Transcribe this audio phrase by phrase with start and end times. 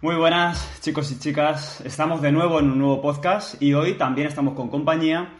[0.00, 4.28] Muy buenas chicos y chicas, estamos de nuevo en un nuevo podcast y hoy también
[4.28, 5.30] estamos con compañía,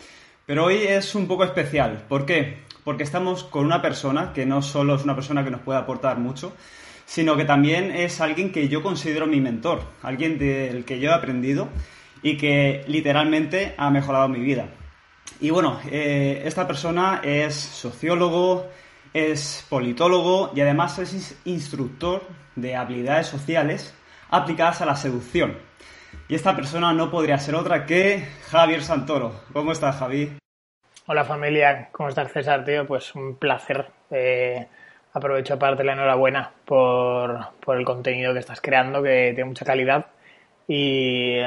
[0.46, 2.04] pero hoy es un poco especial.
[2.08, 2.64] ¿Por qué?
[2.82, 6.18] Porque estamos con una persona que no solo es una persona que nos puede aportar
[6.18, 6.56] mucho,
[7.06, 11.14] sino que también es alguien que yo considero mi mentor, alguien del que yo he
[11.14, 11.68] aprendido
[12.25, 14.70] y que literalmente ha mejorado mi vida.
[15.40, 18.66] Y bueno, eh, esta persona es sociólogo,
[19.14, 23.95] es politólogo y además es instructor de habilidades sociales
[24.30, 25.58] aplicadas a la seducción.
[26.28, 29.32] Y esta persona no podría ser otra que Javier Santoro.
[29.52, 30.36] ¿Cómo estás, Javi?
[31.06, 32.86] Hola familia, ¿cómo estás César, tío?
[32.86, 33.86] Pues un placer.
[34.10, 34.66] Eh,
[35.12, 37.38] aprovecho para darte la enhorabuena por,
[37.69, 40.06] el contenido que estás creando, que tiene mucha calidad.
[40.66, 41.38] Y,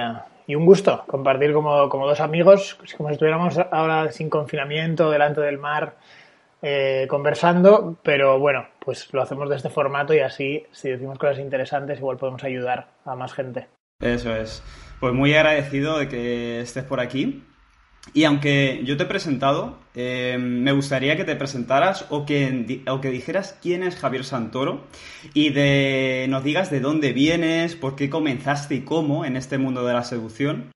[0.54, 5.96] un gusto compartir como, dos amigos, como si estuviéramos ahora sin confinamiento, delante del mar,
[6.62, 11.40] eh, conversando, pero bueno, pues lo hacemos de este formato y así, si decimos cosas
[11.40, 13.68] interesantes, igual podemos ayudar a más gente.
[14.00, 14.64] Eso es.
[15.00, 17.44] Pues muy agradecido de que estés por aquí.
[18.16, 23.00] Y aunque yo te he presentado, eh, me gustaría que te presentaras o que, o
[23.00, 24.88] que dijeras quién es Javier Santoro
[25.36, 29.86] y de, nos digas de dónde vienes, por qué comenzaste y cómo en este mundo
[29.86, 30.72] de la seducción.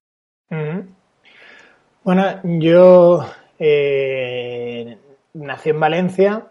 [2.03, 3.25] Bueno, yo
[3.57, 4.99] eh,
[5.33, 6.45] nací en Valencia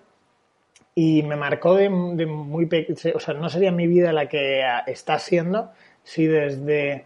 [0.95, 5.19] y me marcó de, muy pequeño, o sea, no sería mi vida la que está
[5.19, 5.73] siendo
[6.05, 7.05] si desde,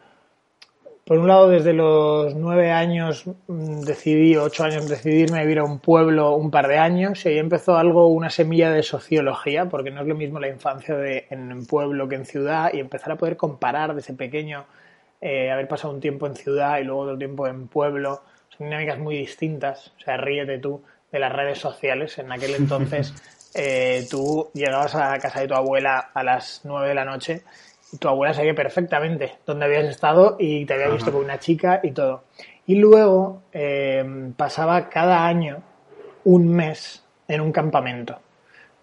[1.05, 5.65] por un lado, desde los nueve años mm, decidí, ocho años, decidirme a vivir a
[5.65, 9.91] un pueblo un par de años y ahí empezó algo, una semilla de sociología, porque
[9.91, 13.17] no es lo mismo la infancia de, en pueblo que en ciudad y empezar a
[13.17, 14.67] poder comparar desde pequeño,
[15.21, 18.99] eh, haber pasado un tiempo en ciudad y luego otro tiempo en pueblo, son dinámicas
[18.99, 22.19] muy distintas, o sea, ríete tú de las redes sociales.
[22.19, 23.15] En aquel entonces
[23.55, 27.43] eh, tú llegabas a la casa de tu abuela a las 9 de la noche
[27.93, 31.81] y tu abuela sabía perfectamente dónde habías estado y te había visto con una chica
[31.83, 32.25] y todo.
[32.67, 34.05] Y luego eh,
[34.37, 35.63] pasaba cada año
[36.25, 38.19] un mes en un campamento.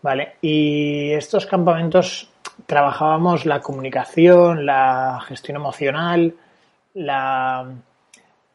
[0.01, 0.35] ¿Vale?
[0.41, 2.29] Y estos campamentos
[2.67, 6.35] trabajábamos la comunicación, la gestión emocional,
[6.93, 7.67] la,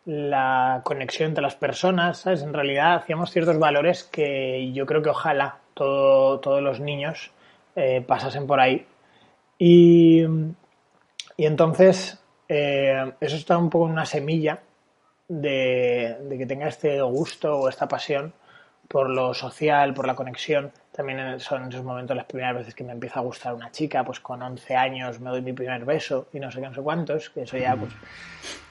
[0.05, 2.43] la conexión entre las personas, ¿sabes?
[2.43, 7.31] En realidad hacíamos ciertos valores que yo creo que ojalá todos los niños
[7.77, 8.87] eh, pasasen por ahí.
[9.59, 10.25] Y,
[11.37, 14.61] entonces eh, eso está un poco en una semilla
[15.29, 18.35] de, de, que tenga este gusto o esta pasión
[18.91, 20.73] por lo social, por la conexión.
[20.91, 24.05] También son en esos momentos las primeras veces que me empieza a gustar una chica,
[24.05, 26.83] pues con 11 años me doy mi primer beso y no sé qué, no sé
[26.83, 27.93] cuántos, que eso ya, pues,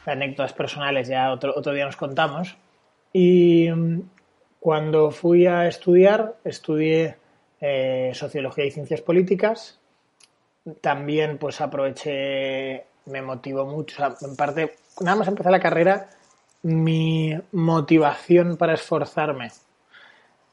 [0.05, 2.57] anécdotas personales ya otro, otro día nos contamos.
[3.13, 4.01] Y mm,
[4.59, 7.15] cuando fui a estudiar, estudié
[7.61, 9.79] eh, Sociología y Ciencias Políticas.
[10.81, 16.09] También, pues, aproveché, me motivó mucho, en parte, nada más empecé la carrera,
[16.63, 19.49] mi motivación para esforzarme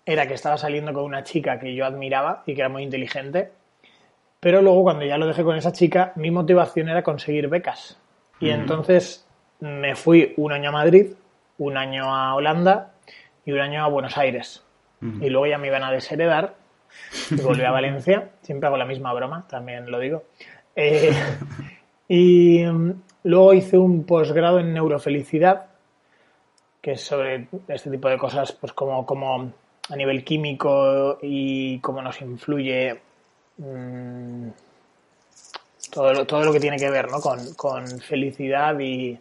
[0.07, 3.51] era que estaba saliendo con una chica que yo admiraba y que era muy inteligente,
[4.39, 7.99] pero luego cuando ya lo dejé con esa chica, mi motivación era conseguir becas.
[8.39, 9.27] Y entonces
[9.59, 11.09] me fui un año a Madrid,
[11.59, 12.93] un año a Holanda
[13.47, 14.63] y un año a Buenos Aires.
[15.01, 16.57] Y luego ya me iban a desheredar
[17.31, 18.31] y volví a Valencia.
[18.43, 20.25] Siempre hago la misma broma, también lo digo.
[20.75, 21.13] Eh,
[22.09, 22.93] y mm,
[23.25, 25.67] luego hice un posgrado en neurofelicidad,
[26.81, 29.53] que es sobre este tipo de cosas, pues como, como
[29.89, 33.01] a nivel químico y cómo nos influye
[33.59, 34.49] mm,
[35.93, 37.21] todo, lo, todo lo que tiene que ver ¿no?
[37.21, 39.17] con, felicidad y,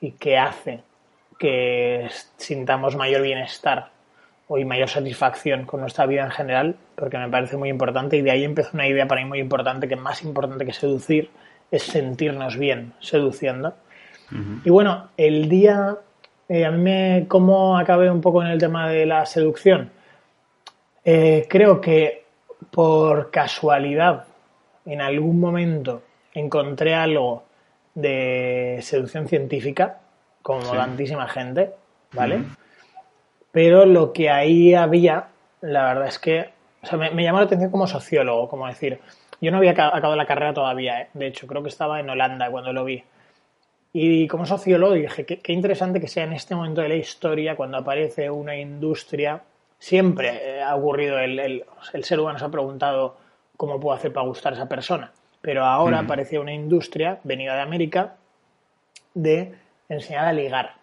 [0.00, 0.82] y qué hace
[1.38, 3.90] que sintamos mayor bienestar
[4.48, 8.30] o mayor satisfacción con nuestra vida en general, porque me parece muy importante y de
[8.30, 11.30] ahí empezó una idea para mí muy importante, que más importante que seducir
[11.70, 13.74] es sentirnos bien seduciendo.
[14.64, 15.98] Y bueno, el día,
[16.48, 19.90] eh, a mí me, ¿cómo acabé un poco en el tema de la seducción?
[21.04, 22.24] Eh, creo que
[22.72, 24.24] por casualidad
[24.84, 26.02] en algún momento
[26.34, 27.44] encontré algo
[27.94, 30.00] de seducción científica,
[30.46, 31.72] como tantísima gente,
[32.12, 32.44] ¿vale?
[33.50, 35.26] Pero lo que ahí había,
[35.60, 36.50] la verdad es que,
[36.82, 39.00] o sea, me, llamó la atención como sociólogo, como decir,
[39.40, 41.08] yo no había acabado la carrera todavía, ¿eh?
[41.14, 43.02] de hecho, creo que estaba en Holanda cuando lo vi.
[43.92, 47.56] Y como sociólogo dije, qué, qué interesante que sea en este momento de la historia,
[47.56, 49.42] cuando aparece una industria
[49.78, 51.38] Siempre eh, ha ocurrido, el,
[51.92, 53.16] el, ser humano se ha preguntado
[53.56, 57.60] cómo puedo hacer para gustar a esa persona, pero ahora aparece una industria venida de
[57.60, 58.14] América
[59.12, 59.54] de
[59.88, 60.74] enseñar a ligar.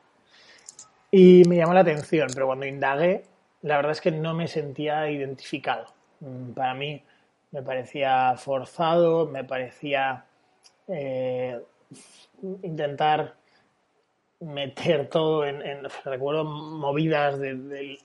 [1.12, 3.24] Y me llamó la atención, pero cuando indagué,
[3.62, 5.86] la verdad es que no me sentía identificado.
[6.20, 7.04] Mm, para mí
[7.52, 10.26] me parecía forzado, me parecía
[10.88, 11.62] eh,
[12.64, 13.36] intentar
[14.40, 15.62] meter todo en,
[16.04, 18.00] recuerdo movidas de,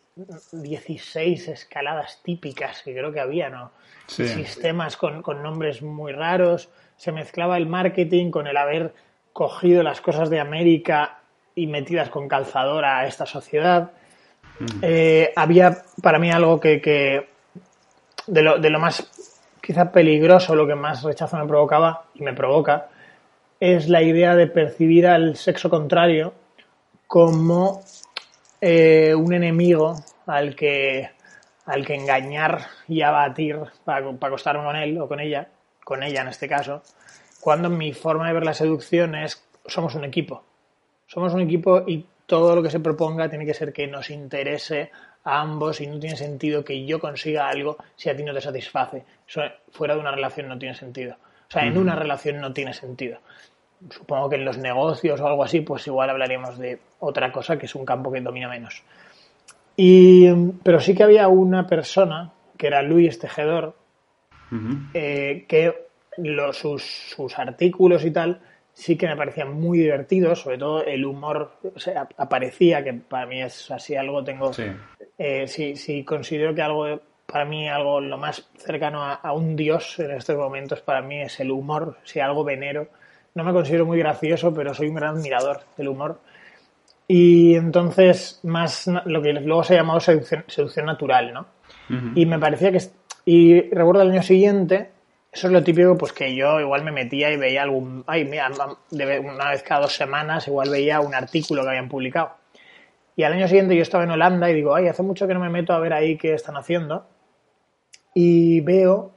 [0.52, 3.70] 16 escaladas típicas que creo que había, ¿no?
[4.08, 8.94] Sistemas con, con, nombres muy raros, se mezclaba el marketing con el haber
[9.38, 11.20] cogido las cosas de América
[11.54, 13.92] y metidas con calzadora a esta sociedad.
[14.58, 14.66] Mm.
[14.82, 17.28] Eh, había para mí algo que, que
[18.26, 19.08] de, lo, de lo más
[19.62, 22.88] quizá peligroso, lo que más rechazo me provocaba y me provoca,
[23.60, 26.34] es la idea de percibir al sexo contrario
[27.06, 27.82] como
[28.60, 29.94] eh, un enemigo
[30.26, 31.10] al que,
[31.64, 35.46] al que engañar y abatir para, para acostarme con él o con ella,
[35.84, 36.82] con ella en este caso,
[37.40, 40.42] cuando mi forma de ver la seducción es somos un equipo.
[41.06, 44.90] Somos un equipo y todo lo que se proponga tiene que ser que nos interese
[45.24, 48.40] a ambos y no tiene sentido que yo consiga algo si a ti no te
[48.40, 49.04] satisface.
[49.26, 51.16] Eso fuera de una relación no tiene sentido.
[51.48, 53.18] O sea, en una relación no tiene sentido.
[53.90, 57.66] Supongo que en los negocios o algo así, pues igual hablaríamos de otra cosa que
[57.66, 58.82] es un campo que domina menos.
[59.76, 60.28] Y,
[60.62, 63.74] pero sí que había una persona, que era Luis Tejedor,
[64.92, 65.87] eh, que
[66.52, 68.40] sus, sus artículos y tal
[68.78, 73.26] sí que me parecían muy divertidos, sobre todo el humor o sea, aparecía, que para
[73.26, 74.52] mí es así algo, tengo...
[74.52, 74.66] Sí.
[75.18, 80.36] Eh, considero que algo, para mí algo lo más cercano a, un dios en estos
[80.36, 82.86] momentos para mí es el humor, si algo venero.
[83.34, 86.20] No me considero muy gracioso, pero soy un gran admirador del humor.
[87.08, 91.46] Y entonces, más lo que luego se ha llamado seducción, seducción natural, ¿no?
[92.14, 92.80] Y me parecía que...
[93.24, 94.90] Y recuerdo el año siguiente
[95.38, 98.50] eso es lo típico, pues que yo igual me metía y veía algún, ay, mira,
[98.50, 102.32] una vez cada dos semanas igual veía un artículo que habían publicado.
[103.14, 105.40] Y al año siguiente yo estaba en Holanda y digo, ay, hace mucho que no
[105.40, 107.06] me meto a ver ahí qué están haciendo.
[108.14, 109.12] Y veo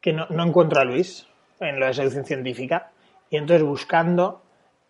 [0.00, 1.26] que no, encuentro a Luis
[1.58, 2.92] en lo de seducción científica.
[3.28, 4.42] Y entonces buscando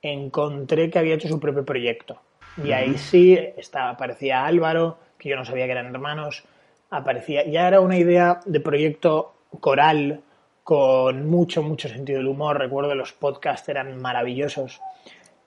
[0.03, 2.21] encontré que había hecho su propio proyecto.
[2.63, 6.45] Y ahí sí estaba, aparecía Álvaro, que yo no sabía que eran hermanos,
[6.91, 10.23] aparecía, ya era una idea de proyecto coral,
[10.71, 12.57] con mucho, mucho sentido del humor.
[12.57, 14.81] Recuerdo que los podcasts eran maravillosos.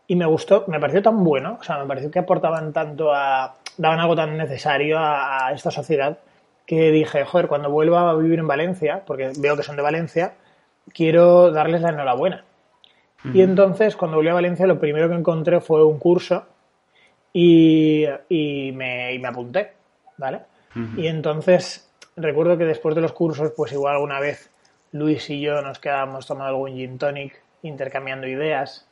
[0.06, 3.56] Y me gustó, me pareció tan bueno, o sea, me pareció que aportaban tanto a.
[3.78, 6.20] daban algo tan necesario a, esta sociedad
[6.66, 10.34] que dije, joder, cuando vuelva a vivir en Valencia, porque veo que son de Valencia,
[10.94, 12.44] quiero darles la enhorabuena.
[13.34, 16.48] Y entonces, cuando volví a Valencia, lo primero que encontré fue un curso
[17.32, 19.72] y, me, me, apunté,
[20.18, 20.42] ¿vale?
[20.98, 24.50] Y entonces, recuerdo que después de los cursos, pues igual alguna vez
[24.94, 28.88] Luis y yo nos quedábamos tomando algún gin tonic, intercambiando ideas.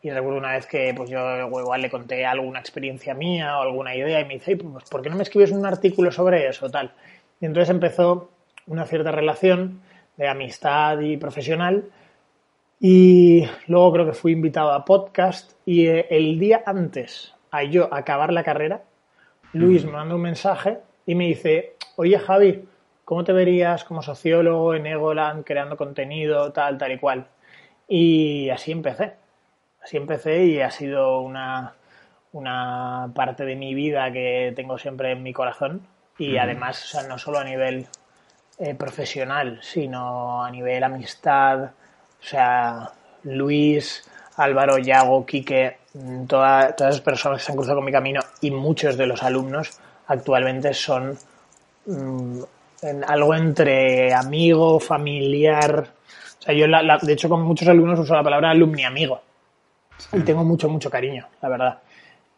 [0.00, 3.94] Y recuerdo una vez que pues yo igual le conté alguna experiencia mía o alguna
[3.94, 6.70] idea y me dice, pues, ¿por qué no me escribes un artículo sobre eso?
[6.70, 6.94] tal
[7.40, 8.30] Y entonces empezó
[8.68, 9.82] una cierta relación
[10.16, 11.90] de amistad y profesional.
[12.78, 17.92] Y luego creo que fui invitado a podcast y eh, el día antes a yo
[17.92, 18.82] acabar la carrera,
[19.52, 22.64] Luis me manda un mensaje y me dice, oye Javi,
[23.04, 27.26] ¿Cómo te verías como sociólogo en Egoland creando contenido, tal, tal y cual?
[27.88, 29.14] Y así empecé.
[29.82, 31.74] Así empecé y ha sido una,
[32.32, 35.86] una parte de mi vida que tengo siempre en mi corazón.
[36.18, 37.86] Y además, o sea, no solo a nivel
[38.58, 41.64] eh, profesional, sino a nivel amistad.
[41.64, 42.92] O sea,
[43.24, 45.78] Luis, Álvaro, Yago, Quique,
[46.26, 49.78] todas esas personas que se han cruzado con mi camino y muchos de los alumnos
[50.06, 51.18] actualmente son
[51.86, 52.42] mm,
[52.82, 55.86] en algo entre amigo, familiar.
[56.38, 59.22] O sea, yo, de hecho, con muchos alumnos uso la palabra alumni amigo.
[60.12, 61.78] Y tengo mucho, mucho cariño, la verdad.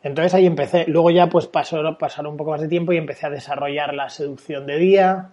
[0.03, 0.85] Entonces ahí empecé.
[0.87, 4.11] Luego ya pues pasó, pasaron un poco más de tiempo y empecé a desarrollar la
[4.11, 5.31] seducción de día,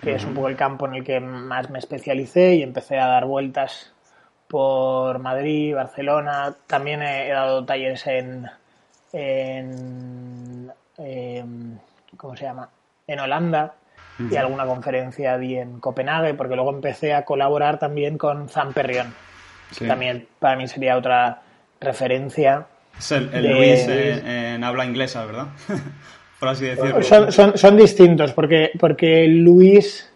[0.00, 3.06] que es un poco el campo en el que más me especialicé y empecé a
[3.06, 3.92] dar vueltas
[4.48, 6.56] por Madrid, Barcelona.
[6.66, 8.46] También he, dado talleres en,
[9.12, 11.80] en, en,
[12.16, 12.70] ¿cómo se llama?
[13.06, 13.74] En Holanda
[14.18, 19.12] y alguna conferencia di en Copenhague, porque luego empecé a colaborar también con Zan Perrión.
[19.86, 21.42] También para mí sería otra
[21.80, 22.66] referencia.
[22.96, 25.48] Es el, Luis en, habla inglesa, ¿verdad?
[26.38, 27.02] Por así decirlo.
[27.02, 30.12] Son, son, distintos, porque, porque Luis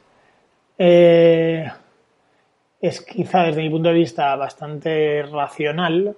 [0.77, 1.69] eh,
[2.81, 6.15] es quizá desde mi punto de vista bastante racional.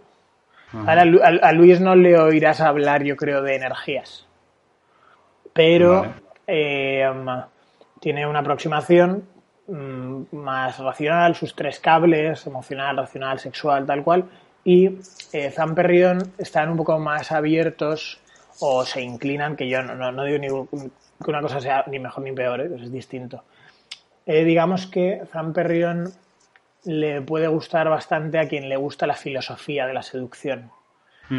[0.73, 4.27] Ahora, a, Luis no le oirás hablar, yo creo, de energías.
[5.53, 6.07] Pero
[6.47, 7.09] eh,
[8.01, 9.25] tiene una aproximación
[9.69, 14.25] mm, más racional, sus tres cables, emocional, racional, sexual, tal cual,
[14.65, 14.99] y
[15.33, 18.21] eh, Zamperrion están un poco más abiertos
[18.61, 20.49] o se inclinan, que yo no, digo ni
[21.25, 22.71] que una cosa sea ni mejor ni peor, ¿eh?
[22.83, 23.45] es distinto.
[24.27, 26.13] Eh, digamos que Zamperrion
[26.85, 30.71] le puede gustar bastante a quien le gusta la filosofía de la seducción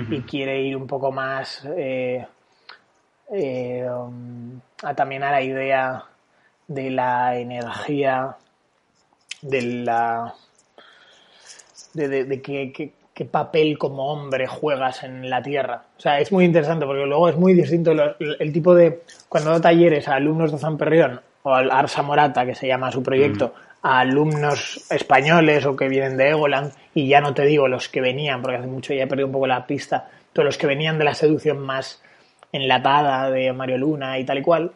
[0.10, 2.26] y quiere ir un poco más eh,
[3.34, 6.06] eh, um, a, también a la idea
[6.74, 8.38] de la energía,
[9.42, 10.34] de la
[11.94, 15.84] de, qué, papel como hombre juegas en la Tierra.
[15.98, 19.04] O sea, es muy interesante porque luego es muy distinto el, tipo de...
[19.30, 23.04] Cuando da talleres a alumnos de Zamperrión o al Arsa Morata, que se llama su
[23.04, 27.90] proyecto, a alumnos españoles o que vienen de Egoland, y ya no te digo los
[27.90, 30.68] que venían, porque hace mucho ya he perdido un poco la pista, todos los que
[30.68, 32.02] venían de la seducción más
[32.52, 34.72] enlatada de Mario Luna y tal y cual.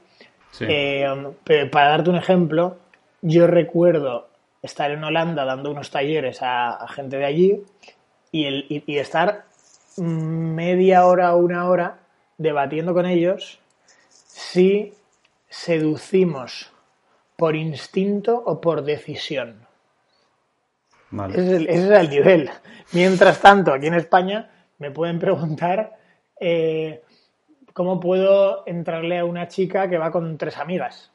[0.62, 1.06] Eh,
[1.72, 2.78] para darte un ejemplo,
[3.22, 4.28] yo recuerdo
[4.62, 7.64] estar en Holanda dando unos talleres a, gente de allí
[8.32, 9.46] y, el, y, estar
[9.98, 12.00] media hora o una hora
[12.38, 13.60] debatiendo con ellos
[14.10, 14.94] si
[15.48, 16.72] seducimos
[17.36, 19.66] por instinto o por decisión.
[21.30, 22.50] Ese, es el, nivel.
[22.92, 25.98] Mientras tanto, aquí en España me pueden preguntar
[26.40, 27.02] eh,
[27.76, 31.12] cómo puedo entrarle a una chica que va con tres amigas.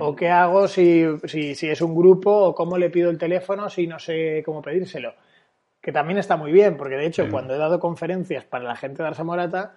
[0.00, 2.30] ¿O qué hago si, si, es un grupo?
[2.30, 5.14] ¿O cómo le pido el teléfono si no sé cómo pedírselo?
[5.82, 9.02] Que también está muy bien, porque de hecho, cuando he dado conferencias para la gente
[9.02, 9.76] de Arsa Morata,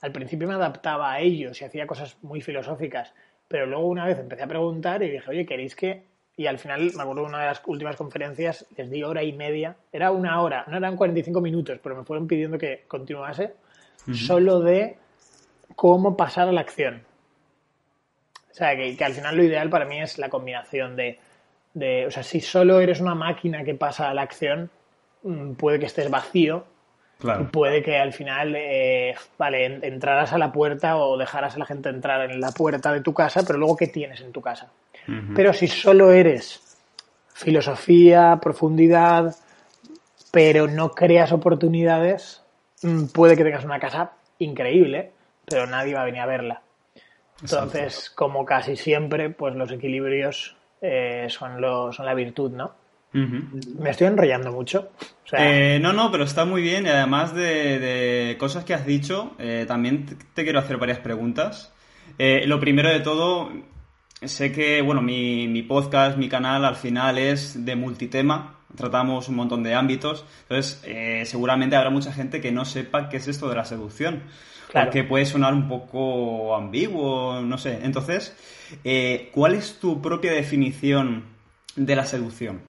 [0.00, 3.14] al principio me adaptaba a ellos y hacía cosas muy filosóficas.
[3.46, 6.10] Pero luego una vez empecé a preguntar y dije, oye, ¿queréis que...?
[6.36, 9.32] Y al final, me acuerdo de una de las últimas conferencias, les di hora y
[9.32, 9.76] media.
[9.92, 13.54] Era una hora, no eran 45 minutos, pero me fueron pidiendo que continuase.
[14.12, 14.96] Solo de
[15.76, 17.02] cómo pasar a la acción.
[18.50, 21.18] O sea, que, al final lo ideal para mí es la combinación de,
[21.74, 24.70] de, o sea, si solo eres una máquina que pasa a la acción,
[25.22, 26.64] mm, puede que estés vacío
[27.22, 31.66] y puede que al final, eh, vale, entrarás a la puerta o dejarás a la
[31.66, 34.70] gente entrar en la puerta de tu casa, pero luego, ¿qué tienes en tu casa?
[35.34, 36.60] Pero si solo eres
[37.34, 39.34] filosofía, profundidad,
[40.30, 42.42] pero no creas oportunidades,
[42.82, 45.12] mm, puede que tengas una casa increíble,
[45.44, 46.62] pero nadie va a venir a verla.
[47.42, 52.82] Entonces, como casi siempre, pues los equilibrios eh, son, lo, son la virtud, ¿no?
[53.14, 54.92] Me estoy enrollando mucho.
[55.32, 59.66] Eh, no, no, pero está muy bien y además de, cosas que has dicho, eh,
[59.68, 61.74] también te quiero hacer varias preguntas.
[62.18, 63.50] lo primero de todo,
[64.22, 69.36] sé que, bueno, mi, mi, podcast, mi canal al final es de multitema, tratamos un
[69.36, 70.80] montón de ámbitos, entonces
[71.28, 74.22] seguramente habrá mucha gente que no sepa qué es esto de la seducción.
[74.72, 77.80] Porque puede sonar un poco ambiguo, no sé.
[77.82, 78.34] Entonces,
[78.84, 81.24] eh, ¿cuál es tu propia definición
[81.76, 82.62] de la seducción?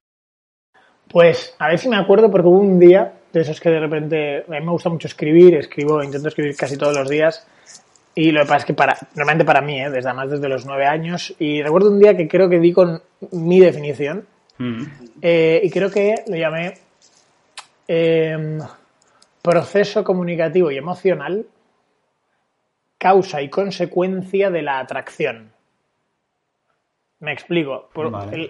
[1.07, 4.43] Pues a ver si me acuerdo, porque hubo un día de esos que de repente.
[4.47, 7.47] A mí me gusta mucho escribir, escribo, intento escribir casi todos los días.
[8.15, 9.89] Y lo que pasa es que para, normalmente para mí, ¿eh?
[9.89, 11.33] desde más desde los nueve años.
[11.39, 14.25] Y recuerdo un día que creo que di con mi definición.
[14.57, 14.83] Mm.
[15.21, 16.73] Eh, y creo que lo llamé
[17.87, 18.59] em,
[19.41, 21.45] proceso comunicativo y emocional
[23.03, 25.51] causa y consecuencia de la atracción.
[27.19, 27.89] Me explico.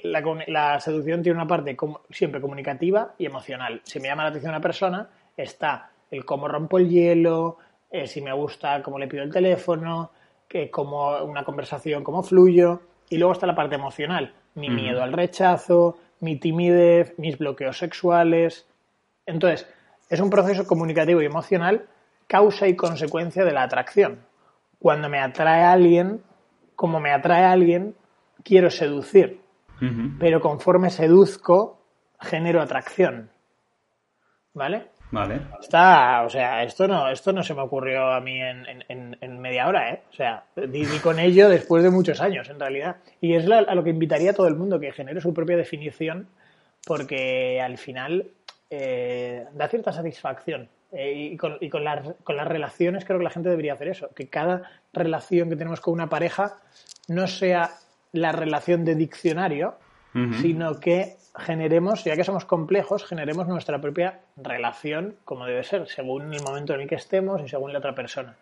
[0.03, 1.75] la, seducción tiene una parte
[2.11, 3.81] siempre comunicativa y emocional.
[3.83, 7.57] Si me llama la atención una persona, está el cómo rompo el hielo,
[7.89, 10.11] eh, si me gusta cómo le pido el teléfono,
[10.47, 12.79] que como una conversación, cómo fluyo.
[13.09, 18.67] Y luego está la parte emocional, mi miedo al rechazo, mi timidez, mis bloqueos sexuales.
[19.25, 19.67] Entonces,
[20.11, 21.87] es un proceso comunicativo y emocional
[22.27, 24.31] causa y consecuencia de la atracción
[24.83, 26.21] cuando me atrae a alguien,
[26.75, 27.95] como me atrae a alguien,
[28.43, 29.39] quiero seducir.
[30.19, 31.79] Pero conforme seduzco,
[32.19, 33.29] genero atracción.
[34.53, 34.87] ¿Vale?
[35.11, 35.39] Vale.
[35.61, 39.89] Está, o sea, esto no, esto no se me ocurrió a mí en, media hora,
[39.89, 40.01] ¿eh?
[40.11, 42.97] O sea, di, con ello después de muchos años, en realidad.
[43.21, 46.27] Y es a lo que invitaría a todo el mundo, que genere su propia definición,
[46.85, 48.31] porque al final
[48.69, 51.83] eh, da cierta satisfacción eh, y, con, y con,
[52.23, 55.81] con, las relaciones creo que la gente debería hacer eso, que cada relación que tenemos
[55.81, 56.57] con una pareja
[57.07, 57.71] no sea
[58.11, 59.75] la relación de diccionario,
[60.39, 66.31] sino que generemos, ya que somos complejos, generemos nuestra propia relación como debe ser, según
[66.31, 68.35] el momento en el que estemos y según la otra persona.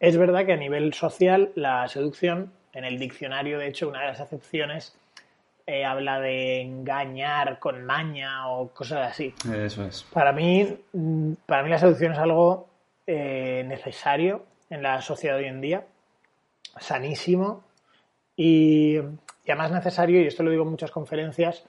[0.00, 4.06] Es verdad que a nivel social la seducción, en el diccionario, de hecho, una de
[4.08, 4.96] las acepciones
[5.66, 9.34] eh, habla de engañar con maña o cosas así.
[9.54, 10.02] Eso es.
[10.04, 12.68] Para mí, mm, para mí la seducción es algo
[13.06, 15.86] eh, necesario en la sociedad de hoy en día,
[16.78, 17.62] sanísimo
[18.36, 18.98] y,
[19.46, 21.64] además necesario, y esto lo digo en muchas conferencias,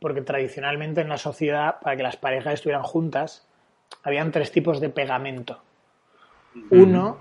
[0.00, 3.46] porque tradicionalmente en la sociedad, para que las parejas estuvieran juntas,
[4.02, 5.60] habían tres tipos de pegamento.
[6.70, 7.18] Uno,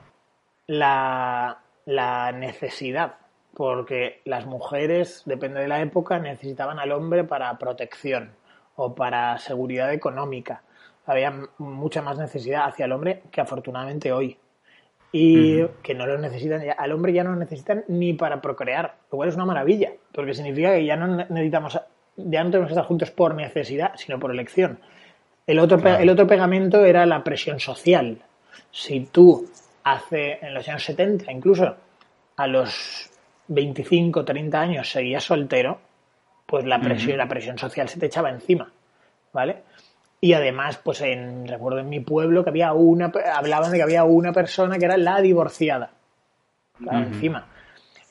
[0.67, 3.24] la, la necesidad
[3.55, 8.31] porque las mujeres, depende de la época, necesitaban al hombre para protección
[8.75, 10.61] o para seguridad económica.
[11.05, 14.37] Había mucha más necesidad hacia el hombre que afortunadamente hoy.
[15.11, 19.17] Y que no lo necesitan, al hombre ya no lo necesitan ni para procrear, lo
[19.17, 21.79] cual es una maravilla, porque significa que ya no necesitamos,
[22.17, 24.79] ya no tenemos que estar juntos por necesidad, sino por elección.
[25.47, 28.17] El otro, el otro pegamento era la presión social.
[28.71, 29.47] Si tú
[29.85, 31.75] hace, en los años 70, incluso
[32.35, 33.09] a los
[33.47, 35.79] 25, 30 años seguías soltero,
[36.45, 38.71] pues la presión, la presión social se te echaba encima,
[39.33, 39.63] ¿vale?
[40.21, 44.03] Y además, pues en, recuerdo en mi pueblo que había una, hablaban de que había
[44.03, 45.91] una persona que era la divorciada,
[46.91, 47.47] encima.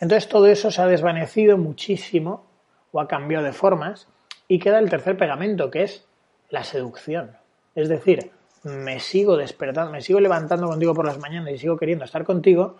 [0.00, 2.44] Entonces todo eso se ha desvanecido muchísimo
[2.92, 4.08] o ha cambiado de formas
[4.48, 6.06] y queda el tercer pegamento, que es
[6.50, 7.32] la seducción.
[7.74, 8.30] Es decir,
[8.64, 12.76] me sigo despertando, me sigo levantando contigo por las mañanas y sigo queriendo estar contigo,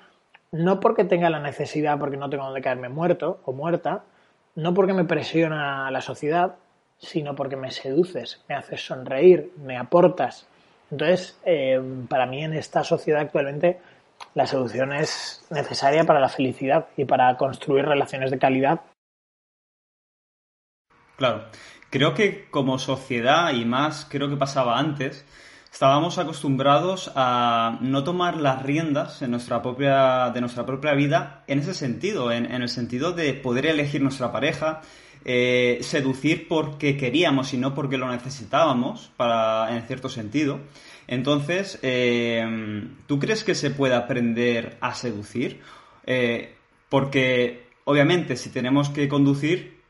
[0.53, 4.05] no porque tenga la necesidad, porque no tengo donde caerme muerto o muerta,
[4.55, 6.57] no porque me presiona la sociedad,
[6.99, 10.47] sino porque me seduces, me haces sonreír, me aportas.
[10.91, 13.81] Entonces, eh, para mí en esta sociedad actualmente,
[14.35, 18.81] la seducción es necesaria para la felicidad y para construir relaciones de calidad.
[21.17, 21.47] Claro,
[21.91, 25.25] creo que como sociedad y más creo que pasaba antes,
[25.75, 31.59] estábamos acostumbrados a no tomar las riendas en nuestra propia, de nuestra propia vida en
[31.59, 34.83] ese sentido, en, el sentido de poder elegir nuestra pareja,
[35.25, 40.61] eh, seducir porque queríamos y no porque lo necesitábamos, para, en cierto sentido.
[41.09, 45.61] Entonces, eh, ¿tú crees que se puede aprender a seducir?
[46.07, 46.55] Eh,
[46.89, 49.81] porque, obviamente, si tenemos que conducir,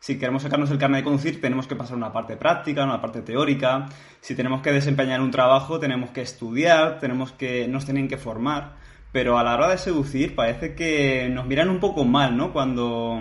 [0.00, 3.20] si queremos sacarnos el carnet de conducir, tenemos que pasar una parte práctica, una parte
[3.20, 3.86] teórica.
[4.22, 8.76] Si tenemos que desempeñar un trabajo, tenemos que estudiar, tenemos que, nos tienen que formar.
[9.12, 12.50] Pero a la hora de seducir, parece que nos miran un poco mal, ¿no?
[12.54, 13.20] Cuando,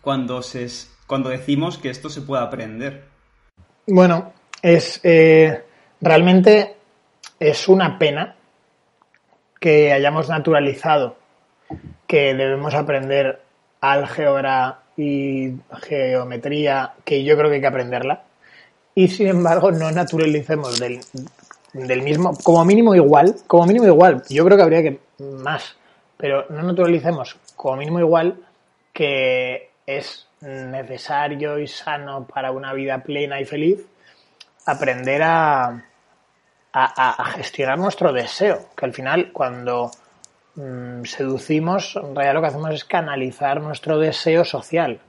[0.00, 0.68] cuando, se,
[1.08, 3.08] cuando decimos que esto se puede aprender.
[3.88, 5.64] Bueno, es eh,
[6.00, 6.76] realmente
[7.40, 8.36] es una pena
[9.58, 11.16] que hayamos naturalizado
[12.06, 13.42] que debemos aprender
[13.80, 15.52] álgebra y
[15.82, 18.22] geometría que yo creo que hay que aprenderla.
[18.94, 21.00] Y sin embargo, no naturalicemos del,
[21.72, 25.76] del mismo, como mínimo igual, como mínimo igual, yo creo que habría que más,
[26.16, 28.36] pero no naturalicemos como mínimo igual
[28.92, 33.80] que es necesario y sano para una vida plena y feliz
[34.66, 35.82] aprender a,
[36.72, 39.90] a, a gestionar nuestro deseo, que al final cuando
[40.56, 45.00] Mm, seducimos, en realidad lo que hacemos es canalizar nuestro deseo social.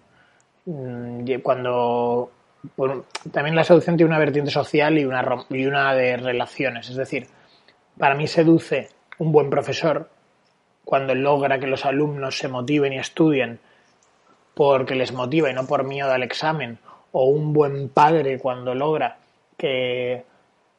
[0.66, 2.32] Mm, cuando
[3.32, 6.90] también la seducción tiene una vertiente social y una, y una de relaciones.
[6.90, 7.28] Es decir,
[7.98, 10.10] para mí seduce un buen profesor
[10.84, 13.60] cuando logra que los alumnos se motiven y estudien
[14.54, 16.80] porque les motiva y no por miedo al examen,
[17.12, 19.18] o un buen padre cuando logra
[19.58, 20.24] que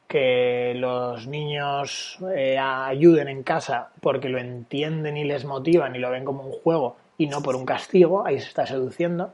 [0.08, 6.10] que los niños eh, ayuden en casa porque lo entienden y les motivan y lo
[6.10, 9.32] ven como un juego y no por un castigo, ahí se está seduciendo.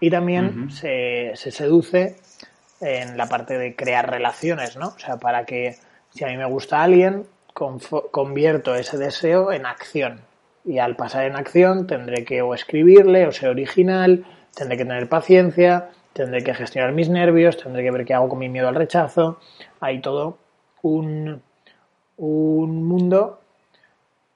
[0.00, 2.16] Y también se, se, seduce
[2.80, 4.88] en la parte de crear relaciones, ¿no?
[4.88, 5.76] O sea, para que
[6.10, 10.20] si a mí me gusta alguien, convierto ese deseo en acción.
[10.64, 15.08] Y al pasar en acción tendré que o escribirle o ser original, tendré que tener
[15.08, 18.74] paciencia, tendré que gestionar mis nervios, tendré que ver qué hago con mi miedo al
[18.74, 19.38] rechazo.
[19.80, 20.38] Hay todo
[20.82, 21.42] un,
[22.16, 23.40] un mundo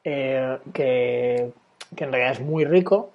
[0.03, 1.53] eh, que,
[1.97, 3.13] en realidad es muy rico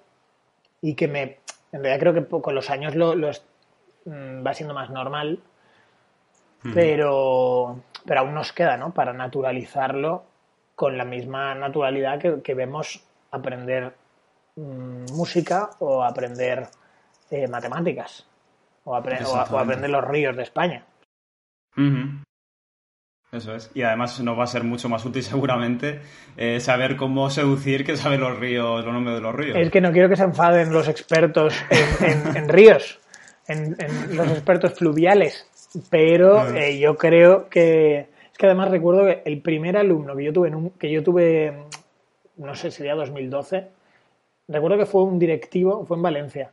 [0.82, 1.40] y que me,
[1.72, 5.40] en realidad creo que con los años lo, mm, va siendo más normal,
[6.74, 8.94] pero, pero aún nos queda, ¿no?
[8.94, 10.24] Para naturalizarlo
[10.76, 13.94] con la misma naturalidad que, vemos aprender
[14.56, 16.68] mm, música o aprender
[17.32, 18.29] eh, matemáticas
[18.84, 20.86] o, aprender los ríos de España.
[23.32, 23.70] Eso es.
[23.76, 26.02] Y además nos va a ser mucho más útil seguramente
[26.36, 29.58] eh, saber cómo seducir que saber los ríos, los nombres de los ríos.
[29.58, 31.56] Es que no quiero que se enfaden los expertos
[32.00, 33.00] en, ríos,
[33.48, 33.76] en,
[34.16, 35.48] los expertos fluviales,
[35.90, 38.10] pero eh, yo creo que...
[38.32, 41.66] Es que además recuerdo que el primer alumno que yo tuve, en que yo tuve,
[42.38, 43.68] no sé, sería 2012,
[44.48, 46.52] recuerdo que fue un directivo, fue en Valencia,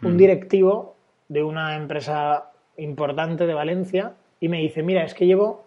[0.00, 0.96] un directivo
[1.28, 5.64] de una empresa importante de Valencia y me dice, mira, es que llevo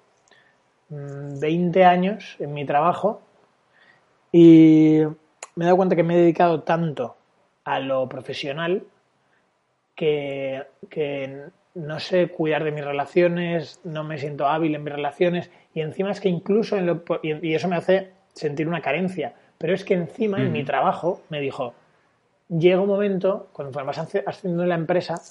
[0.89, 3.21] 20 mm, años en mi trabajo
[4.31, 5.01] y
[5.55, 7.15] me he dado cuenta que me he dedicado tanto
[7.63, 8.83] a lo profesional
[9.95, 10.65] que,
[11.75, 16.11] no sé cuidar de mis relaciones, no me siento hábil en mis relaciones y encima
[16.11, 19.93] es que incluso en lo, y eso me hace sentir una carencia, pero es que
[19.93, 21.75] encima en mi trabajo me dijo,
[22.49, 25.21] llega un momento, cuando vas ascendiendo en la empresa,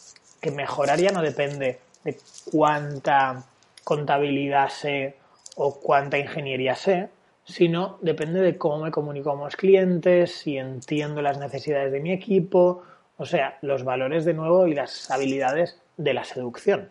[0.40, 2.18] que mejorar ya no depende de
[2.50, 3.44] cuánta
[3.84, 5.16] contabilidad sé
[5.56, 7.10] o cuánta ingeniería sé,
[7.44, 12.12] sino depende de cómo me comunico con los clientes, si entiendo las necesidades de mi
[12.12, 12.82] equipo,
[13.16, 16.90] o sea, los valores de nuevo y las habilidades de la seducción.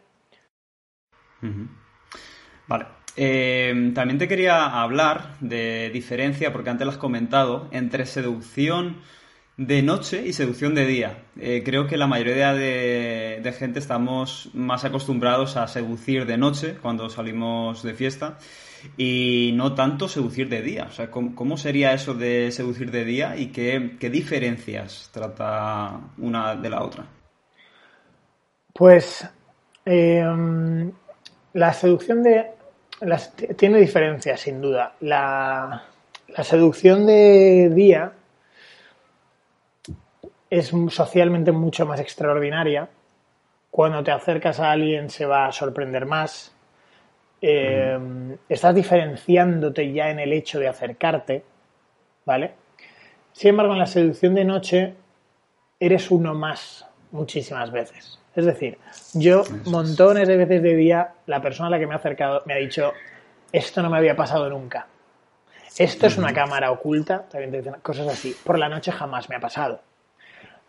[2.67, 2.85] Vale.
[3.15, 8.97] Eh, también te quería hablar de diferencia, porque antes lo has comentado, entre seducción
[9.59, 11.17] de noche y seducción de día.
[11.37, 17.09] Eh, creo que la mayoría de, gente estamos más acostumbrados a seducir de noche cuando
[17.09, 18.37] salimos de fiesta
[18.95, 20.85] y no tanto seducir de día.
[20.89, 26.69] O sea, ¿cómo, sería eso de seducir de día y qué, diferencias trata una de
[26.69, 27.05] la otra?
[28.71, 29.27] Pues
[29.83, 30.89] em,
[31.51, 32.45] la seducción de...
[33.57, 34.95] tiene diferencias, sin duda.
[35.01, 35.83] La,
[36.29, 38.13] la seducción de día
[40.49, 42.89] es socialmente mucho más extraordinaria.
[43.71, 46.55] Cuando te acercas a alguien se va a sorprender más.
[47.41, 47.97] Eh,
[48.49, 51.43] estás diferenciándote ya en el hecho de acercarte,
[52.25, 52.51] ¿vale?
[53.31, 54.95] Sin embargo, en la seducción de noche
[55.79, 58.19] eres uno más muchísimas veces.
[58.35, 58.77] Es decir,
[59.13, 62.53] yo montones de veces de día, la persona a la que me ha acercado me
[62.53, 62.93] ha dicho,
[63.51, 64.87] esto no me había pasado nunca.
[65.77, 68.35] Esto es una cámara oculta, también te dicen cosas así.
[68.43, 69.81] Por la noche jamás me ha pasado.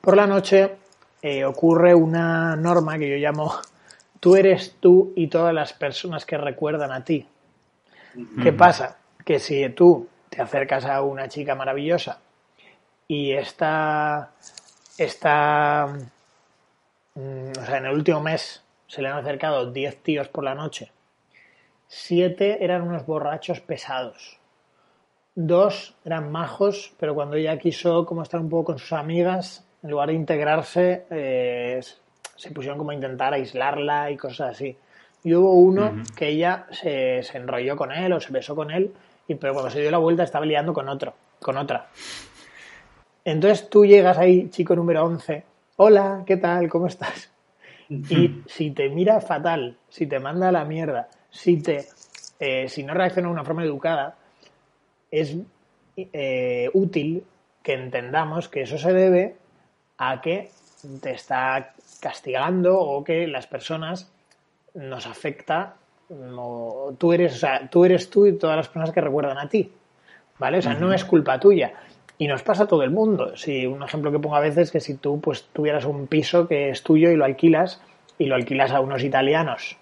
[0.00, 0.76] Por la noche
[1.20, 3.52] eh, ocurre una norma que yo llamo
[4.20, 7.26] tú eres tú y todas las personas que recuerdan a ti.
[8.42, 8.98] ¿Qué pasa?
[9.24, 12.20] Que si tú te acercas a una chica maravillosa
[13.06, 14.32] y está,
[14.98, 15.86] está,
[17.14, 20.54] mm, o sea, en el último mes se le han acercado 10 tíos por la
[20.54, 20.90] noche,
[21.86, 24.38] 7 eran unos borrachos pesados,
[25.34, 29.90] dos eran majos, pero cuando ella quiso como estar un poco con sus amigas, en
[29.90, 31.81] lugar de integrarse, eh,
[32.37, 34.77] se pusieron como a intentar aislarla y cosas así.
[35.23, 38.93] Y hubo uno que ella se, enrolló con él o se besó con él,
[39.29, 41.88] y, pero cuando se dio la vuelta estaba liando con otro, con otra.
[43.25, 45.45] Entonces tú llegas ahí, chico número 11,
[45.77, 46.69] hola, ¿qué tal?
[46.69, 47.31] ¿Cómo estás?
[47.90, 51.87] Y si te mira fatal, si te manda a la mierda, si, te,
[52.38, 54.16] eh, si no reacciona de una forma educada,
[55.11, 55.37] es
[55.97, 57.25] eh, útil
[57.62, 59.37] que entendamos que eso se debe
[60.00, 60.50] a que
[61.00, 64.10] te está castigando o que las personas
[64.74, 65.76] nos afecta
[66.98, 69.70] tú eres, o sea, tú eres tú y todas las personas que recuerdan a ti.
[70.38, 70.58] ¿Vale?
[70.58, 71.72] O sea, no es culpa tuya.
[72.18, 73.36] Y nos pasa a todo el mundo.
[73.36, 76.48] Si un ejemplo que pongo a veces es que si tú pues tuvieras un piso
[76.48, 77.80] que es tuyo y lo alquilas
[78.18, 79.76] y lo alquilas a unos italianos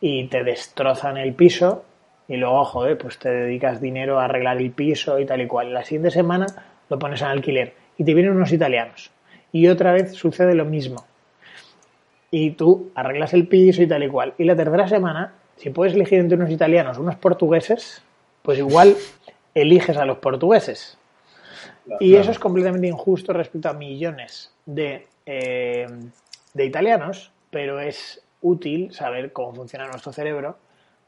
[0.00, 1.84] y te destrozan el piso
[2.28, 5.72] y luego, joder, pues te dedicas dinero a arreglar el piso y tal y cual.
[5.72, 6.46] La siguiente semana
[6.88, 9.10] lo pones en alquiler y te vienen unos italianos
[9.52, 11.04] y otra vez sucede lo mismo.
[12.30, 14.34] Y tú arreglas el piso y tal y cual.
[14.38, 18.02] Y la tercera semana, si puedes elegir entre unos italianos o unos portugueses,
[18.42, 18.96] pues igual
[19.54, 20.96] eliges a los portugueses.
[21.98, 25.86] y eso es completamente injusto respecto a millones de, eh,
[26.54, 30.56] de italianos, pero es útil saber cómo funciona nuestro cerebro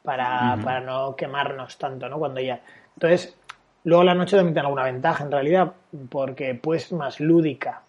[0.03, 2.19] para, para, no quemarnos tanto, ¿no?
[2.19, 2.61] Cuando ya.
[2.95, 3.37] Entonces,
[3.85, 5.73] luego la noche también tiene alguna ventaja en realidad,
[6.11, 7.83] porque pues más lúdica.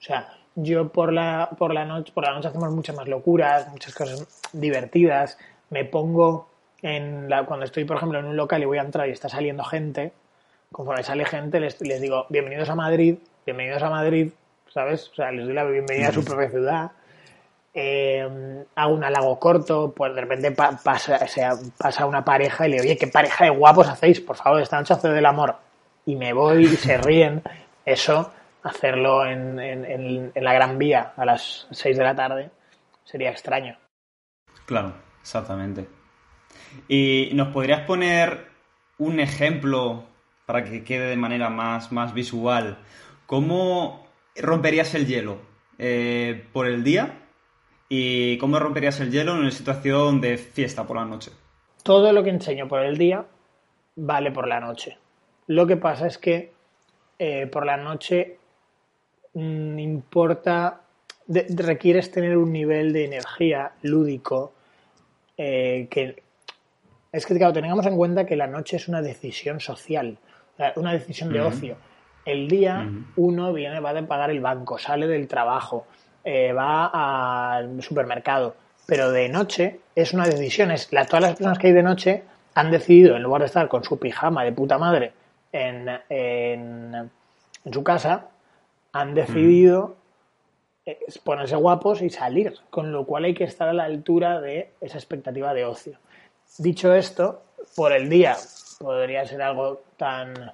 [0.00, 3.68] O sea, yo por la, por la noche, por la noche hacemos muchas más locuras,
[3.68, 5.36] muchas cosas divertidas.
[5.68, 6.48] Me pongo
[6.80, 9.28] en la, cuando estoy, por ejemplo, en un local y voy a entrar y está
[9.28, 10.12] saliendo gente,
[10.72, 14.30] conforme sale gente, les, les digo, bienvenidos a Madrid, bienvenidos a Madrid,
[14.72, 15.10] ¿sabes?
[15.12, 16.90] O sea, les doy la bienvenida a su propia ciudad.
[17.74, 22.76] Eh, hago un halago corto, pues de repente pasa, sea, pasa una pareja y le
[22.76, 25.56] digo, oye, qué pareja de guapos hacéis, por favor, esta noche hace del amor.
[26.06, 27.42] Y me voy y se ríen.
[27.84, 32.50] Eso hacerlo en, en, la Gran Vía a las 6 de la tarde
[33.04, 33.76] sería extraño.
[34.66, 35.88] Claro, exactamente.
[36.88, 38.48] ¿Y nos podrías poner
[38.98, 40.04] un ejemplo
[40.46, 42.78] para que quede de manera más, más visual?
[43.26, 45.38] ¿Cómo romperías el hielo
[45.78, 47.18] eh, por el día
[47.88, 51.32] y cómo romperías el hielo en una situación de fiesta por la noche?
[51.82, 53.24] Todo lo que enseño por el día
[53.96, 54.98] vale por la noche.
[55.46, 56.52] Lo que pasa es que
[57.18, 58.39] eh, por la noche
[59.34, 60.80] Mm, importa,
[61.28, 64.52] requieres tener un nivel de energía lúdico
[65.36, 66.22] eh, que
[67.12, 70.16] es que, claro, tengamos en cuenta que la noche es una decisión social,
[70.76, 71.76] una decisión de ocio.
[72.24, 75.86] El día uno viene, va a pagar el banco, sale del trabajo,
[76.22, 78.54] eh, va al supermercado,
[78.86, 80.70] pero de noche es una decisión.
[80.70, 82.22] Es, la, todas las personas que hay de noche
[82.54, 85.12] han decidido, en lugar de estar con su pijama de puta madre
[85.52, 87.10] en, en,
[87.64, 88.28] en su casa,
[88.92, 89.96] han decidido
[90.84, 94.70] es ponerse guapos y salir, con lo cual hay que estar a la altura de
[94.80, 95.98] esa expectativa de ocio.
[96.58, 97.42] Dicho esto,
[97.76, 98.36] por el día
[98.78, 100.52] podría ser algo tan,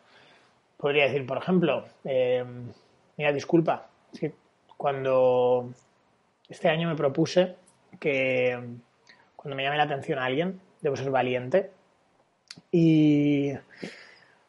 [0.77, 2.45] podría decir, por ejemplo, eh,
[3.17, 4.33] mira, disculpa, es que
[4.77, 5.71] cuando
[6.49, 7.57] este año me propuse
[7.99, 8.59] que
[9.37, 11.71] cuando me llame la atención a alguien, debo ser valiente
[12.73, 13.53] y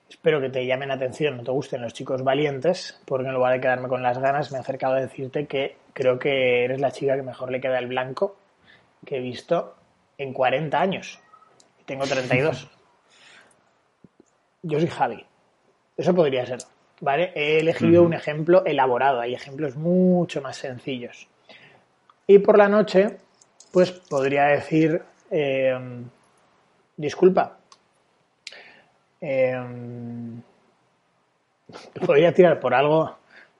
[0.09, 3.53] espero que te llamen la atención, no te gusten los chicos valientes, porque en lugar
[3.53, 6.91] de quedarme con las ganas, me he acercado a decirte que creo que eres la
[6.91, 8.37] chica que mejor le queda el blanco
[9.05, 9.75] que he visto
[10.17, 11.19] en 40 años.
[11.79, 12.69] Y tengo 32.
[14.63, 15.25] Yo soy Javi.
[15.95, 16.59] Eso podría ser.
[16.99, 17.31] ¿Vale?
[17.35, 19.19] He elegido un ejemplo elaborado.
[19.19, 21.27] Hay ejemplos mucho más sencillos.
[22.25, 23.17] Y por la noche,
[23.71, 25.77] pues podría decir, eh,
[26.97, 27.56] disculpa,
[29.21, 29.55] eh,
[32.05, 33.17] podría tirar por algo,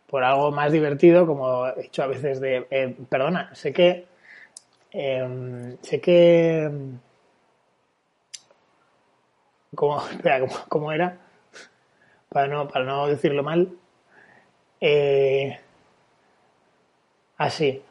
[0.08, 4.06] por algo más divertido, como he hecho a veces de, eh, perdona, sé que,
[4.92, 6.72] sé que,
[9.76, 11.18] ¿cómo, espera, ¿cómo, era?
[12.30, 13.72] Para no, para no decirlo mal.
[17.38, 17.82] así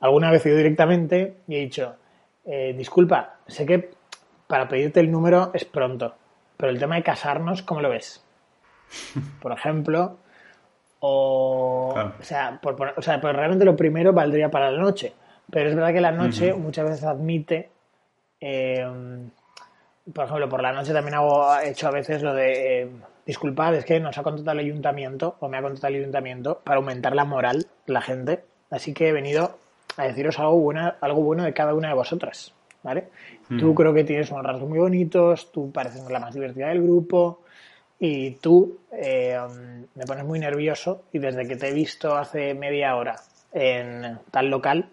[0.00, 1.96] alguna vez he ido directamente y he dicho,
[2.44, 3.90] eh, disculpa, sé que
[4.46, 6.14] para pedirte el número es pronto,
[6.58, 8.22] pero el tema de casarnos, ¿cómo lo ves?
[9.40, 10.18] Por ejemplo,
[11.00, 15.14] o, o, sea, por, o sea, pues realmente lo primero valdría para la noche,
[15.48, 17.70] pero es verdad que la noche muchas veces admite,
[18.40, 19.30] em,
[20.12, 22.90] por ejemplo, por la noche también hago, he hecho a veces lo de, eh,
[23.24, 26.78] disculpad, es que nos ha contratado el ayuntamiento o me ha contratado el ayuntamiento para
[26.78, 29.56] aumentar la moral de la gente, así que he venido
[29.96, 33.08] a deciros algo bueno, algo bueno de cada una de vosotras, ¿vale?
[33.48, 37.40] Tú creo que tienes unos rasgos muy bonitos, tú pareces la más divertida del grupo
[37.98, 39.38] y tú eh,
[39.94, 43.16] me pones muy nervioso y desde que te he visto hace media hora
[43.52, 44.88] en tal local,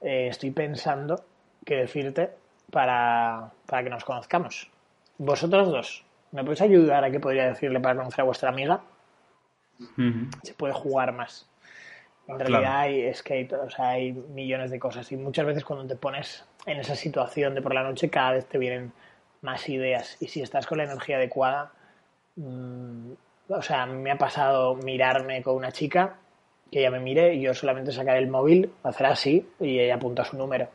[0.00, 1.24] eh, estoy pensando
[1.64, 2.30] qué decirte
[2.70, 4.70] para, para que nos conozcamos.
[5.18, 8.80] Vosotros dos, ¿me podéis ayudar a qué podría decirle para conocer a vuestra amiga?
[10.42, 11.46] Se puede jugar más.
[12.26, 15.96] En realidad hay skate, o sea, hay millones de cosas y muchas veces cuando te
[15.96, 18.92] pones en esa situación de por la noche cada vez te vienen
[19.42, 21.72] más ideas y si estás con la energía adecuada,
[22.36, 23.12] mm,
[23.48, 26.16] o sea, me ha pasado mirarme con una chica
[26.70, 30.24] que ella me mire y yo solamente sacar el móvil, hacer así y ella apunta
[30.24, 30.68] su número.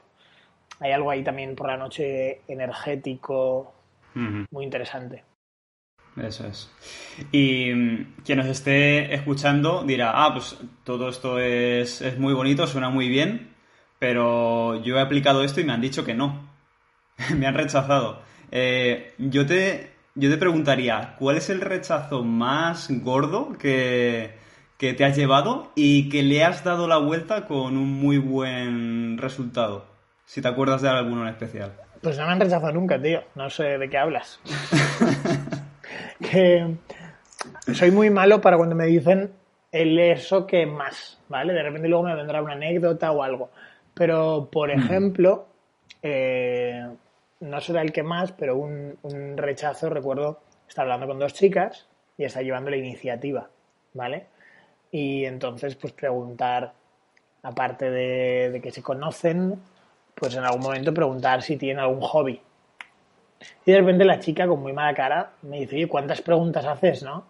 [0.80, 3.74] Hay algo ahí también por la noche energético
[4.52, 5.24] muy interesante.
[6.16, 6.72] Eso es.
[7.32, 12.90] Y mm, quien nos esté escuchando dirá, ah, pues todo esto es, muy bonito, suena
[12.90, 13.55] muy bien,
[14.00, 16.50] pero yo he aplicado esto y me han dicho que no.
[17.38, 18.22] me han rechazado.
[18.52, 24.36] Eh, yo, te, yo te preguntaría, ¿cuál es el rechazo más gordo que,
[24.78, 29.18] que te has llevado y que le has dado la vuelta con un muy buen
[29.18, 29.86] resultado?
[30.26, 31.74] Si te acuerdas de alguno en especial.
[32.02, 33.24] Pues no me han rechazado nunca, tío.
[33.36, 34.40] No sé de qué hablas.
[36.20, 36.76] que
[37.74, 39.32] soy muy malo para cuando me dicen
[39.72, 41.54] el eso que más, ¿vale?
[41.54, 43.52] De repente luego me vendrá una anécdota o algo.
[43.96, 45.48] Pero, por ejemplo,
[46.04, 46.88] eh,
[47.40, 48.98] no será el que más, pero un,
[49.36, 53.50] rechazo, recuerdo, estar hablando con dos chicas y está llevando la iniciativa,
[53.94, 54.28] ¿vale?
[54.92, 56.74] Y entonces, pues preguntar,
[57.44, 59.60] aparte de, de que se conocen,
[60.14, 62.42] pues en algún momento preguntar si tienen algún hobby,
[63.66, 67.04] y de repente la chica, con muy mala cara, me dice, oye, ¿cuántas preguntas haces,
[67.04, 67.26] no?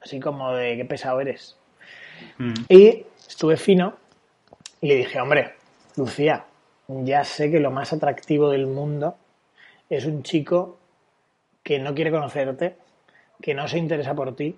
[0.00, 1.56] Así como de qué pesado eres.
[2.38, 2.54] Mm.
[2.68, 3.96] Y estuve fino
[4.80, 5.54] y le dije, hombre,
[5.98, 6.46] Lucía,
[6.88, 9.16] ya sé que lo más atractivo del mundo
[9.90, 10.78] es un chico
[11.62, 12.76] que no quiere conocerte,
[13.42, 14.56] que no se interesa por ti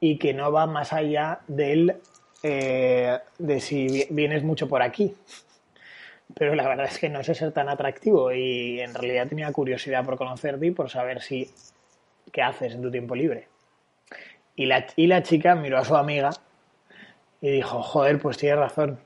[0.00, 1.96] y que no va más allá de
[2.42, 5.14] eh, de si vienes mucho por aquí
[6.34, 10.04] pero la verdad es que no sé ser tan atractivo y en realidad tenía curiosidad
[10.04, 11.50] por conocerte y por saber si
[12.32, 13.48] qué haces en tu tiempo libre.
[14.56, 16.30] Y la, y la chica miró a su amiga
[17.40, 18.98] y dijo, joder, pues tienes razón.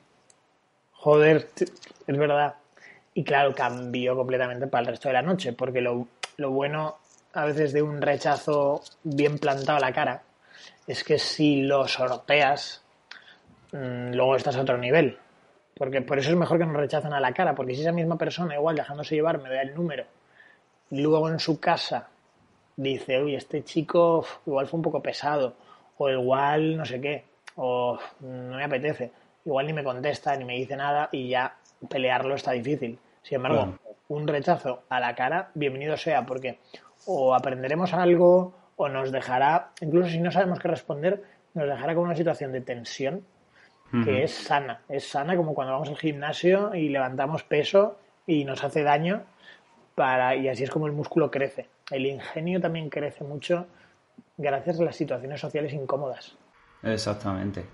[1.01, 1.49] Joder,
[2.07, 2.55] es verdad.
[3.15, 6.97] Y claro, cambió completamente para el resto de la noche, porque lo, lo bueno
[7.33, 10.23] a veces de un rechazo bien plantado a la cara
[10.87, 12.83] es que si lo sorteas,
[13.73, 15.19] mm, luego estás a otro nivel.
[15.77, 18.19] Porque por eso es mejor que nos rechacen a la cara, porque si esa misma
[18.19, 20.05] persona, igual dejándose llevar, me da el número,
[20.91, 22.09] y luego en su casa
[22.77, 25.55] dice, oye, este chico igual fue un poco pesado,
[25.99, 27.25] o igual no sé qué,
[27.57, 29.13] o no me apetece,
[29.49, 31.57] igual ni me contesta, ni me dice nada, y ya
[31.89, 32.99] pelearlo está difícil.
[33.23, 36.59] Sin embargo, un rechazo a la cara, bienvenido sea, porque
[37.07, 41.23] o aprenderemos algo, o nos dejará, incluso si no sabemos qué responder,
[41.55, 43.25] nos dejará con una situación de tensión
[44.05, 44.83] que es sana.
[44.87, 49.23] Es sana como cuando vamos al gimnasio y levantamos peso y nos hace daño
[49.95, 51.69] para, y así es como el músculo crece.
[51.91, 53.67] El ingenio también crece mucho
[54.37, 56.37] gracias a las situaciones sociales incómodas.
[56.83, 57.65] Exactamente.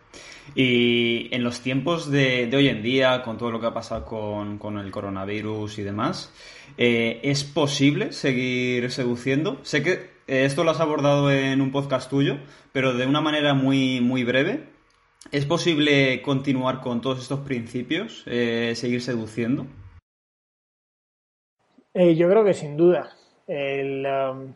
[0.55, 4.79] Y en los tiempos de, hoy en día, con todo lo que ha pasado con,
[4.79, 6.33] el coronavirus y demás,
[6.77, 9.59] eh, ¿es posible seguir seduciendo?
[9.63, 9.93] Sé que
[10.27, 12.39] eh, esto lo has abordado en un podcast tuyo,
[12.73, 14.65] pero de una manera muy, muy breve.
[15.33, 19.67] ¿Es posible continuar con todos estos principios, eh, seguir seduciendo?
[21.95, 23.17] yo creo que sin duda.
[23.47, 24.53] El, um,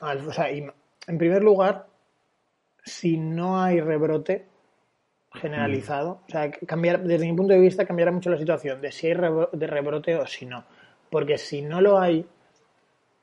[0.00, 1.88] o sea, en primer lugar,
[2.84, 4.46] si no hay rebrote
[5.34, 9.06] generalizado, o sea, cambiar, desde mi punto de vista cambiará mucho la situación de si
[9.06, 9.14] hay
[9.52, 10.64] de rebrote o si no.
[11.10, 12.26] Porque si no lo hay,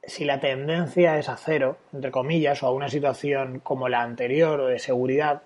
[0.03, 4.59] si la tendencia es a cero, entre comillas, o a una situación como la anterior
[4.59, 5.43] o de seguridad,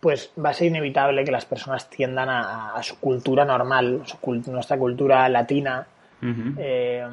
[0.00, 4.02] pues va a ser inevitable que las personas tiendan a, su cultura normal,
[4.46, 5.86] nuestra cultura latina,
[6.58, 7.06] eh,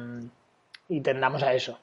[0.88, 1.78] y tendamos a eso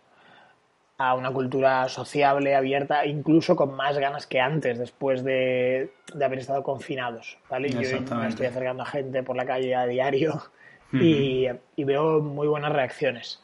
[1.01, 6.61] a una cultura sociable, abierta, incluso con más ganas que antes, después de, haber estado
[6.63, 7.37] confinados.
[7.49, 7.69] ¿vale?
[7.69, 7.79] Yo
[8.15, 10.41] me estoy acercando a gente por la calle a diario
[10.93, 13.41] y, veo muy buenas reacciones.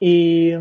[0.00, 0.52] Y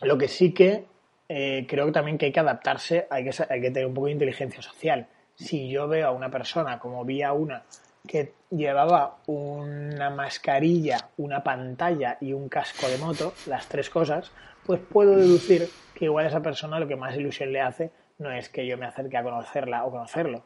[0.00, 0.84] lo que sí que
[1.28, 4.06] eh, creo que también que hay que adaptarse, hay que, hay que tener un poco
[4.06, 5.06] de inteligencia social.
[5.34, 7.62] Si yo veo a una persona, como vi a una,
[8.06, 14.30] que llevaba una mascarilla, una pantalla y un casco de moto, las tres cosas,
[14.66, 18.30] pues puedo deducir que igual a esa persona lo que más ilusión le hace no
[18.32, 20.42] es que yo me acerque a conocerla o conocerlo,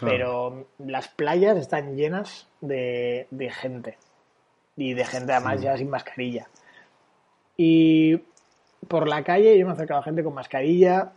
[0.00, 3.26] pero las playas están llenas de,
[3.60, 3.98] gente.
[4.76, 6.48] Y de gente además ya sin mascarilla.
[7.56, 8.22] Y
[8.86, 11.12] por la calle yo me he acercado a gente con mascarilla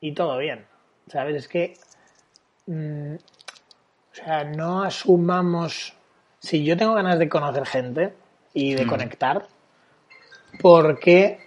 [0.00, 0.66] y todo bien,
[1.08, 1.36] ¿sabes?
[1.36, 1.74] Es que,
[2.66, 3.16] mm,
[4.16, 5.94] o sea, no asumamos,
[6.38, 8.14] si yo tengo ganas de conocer gente
[8.54, 9.46] y de conectar,
[10.60, 11.38] ¿por qué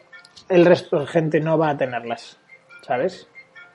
[0.50, 2.38] el resto de gente no va a tenerlas,
[2.86, 3.28] ¿sabes?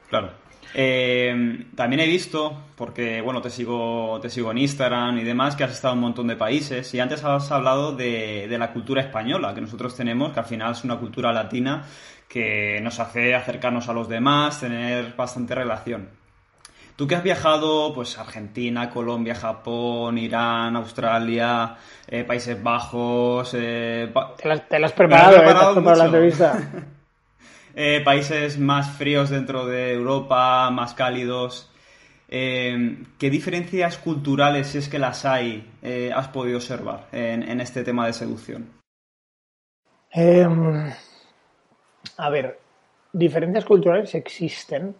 [0.08, 0.30] Claro.
[0.76, 5.64] Eh, también he visto, porque bueno, te sigo, te sigo en Instagram y demás, que
[5.64, 9.02] has estado en un montón de países y antes has hablado de, de la cultura
[9.02, 11.84] española que nosotros tenemos, que al final es una cultura latina
[12.28, 16.23] que nos hace acercarnos a los demás, tener bastante relación.
[16.96, 21.76] Tú que has viajado, pues Argentina, Colombia, Japón, Irán, Australia,
[22.06, 23.52] eh, Países Bajos.
[23.54, 25.82] Eh, te, lo has preparado, ¿eh?
[25.82, 26.56] para la entrevista.
[28.04, 31.68] países más fríos dentro de Europa, más cálidos.
[32.28, 35.68] ¿Qué diferencias culturales, si es que las hay,
[36.14, 38.70] has podido observar en, este tema de seducción?
[40.10, 40.92] Em,
[42.16, 42.58] a ver,
[43.12, 44.96] diferencias culturales existen,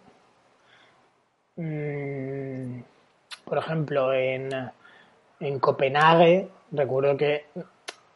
[1.57, 2.81] Mm,
[3.45, 4.49] por ejemplo, en,
[5.39, 7.45] en Copenhague, recuerdo que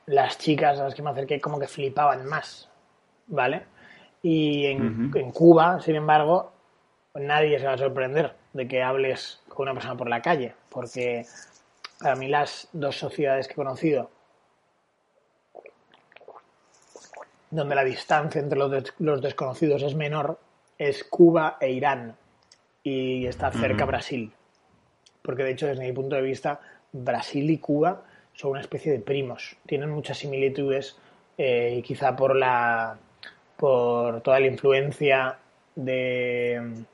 [0.08, 2.70] las chicas a las que me acerqué como que flipaban más,
[3.28, 3.64] ¿vale?
[4.22, 6.52] Y en, en Cuba, sin embargo,
[7.16, 11.26] nadie se va a sorprender de que hables con una persona por la calle, porque
[12.00, 14.10] para mí las dos sociedades que he conocido,
[17.52, 20.40] donde la distancia entre los, los desconocidos es menor,
[20.78, 22.16] es Cuba e Irán
[22.84, 24.32] y está cerca Brasil.
[25.22, 26.60] Porque de hecho, desde mi punto de vista,
[26.92, 29.58] Brasil y Cuba son una especie de primos.
[29.66, 30.98] Tienen muchas similitudes
[31.38, 32.98] eh, y quizá por la
[33.58, 35.38] por toda la influencia
[35.76, 36.86] de,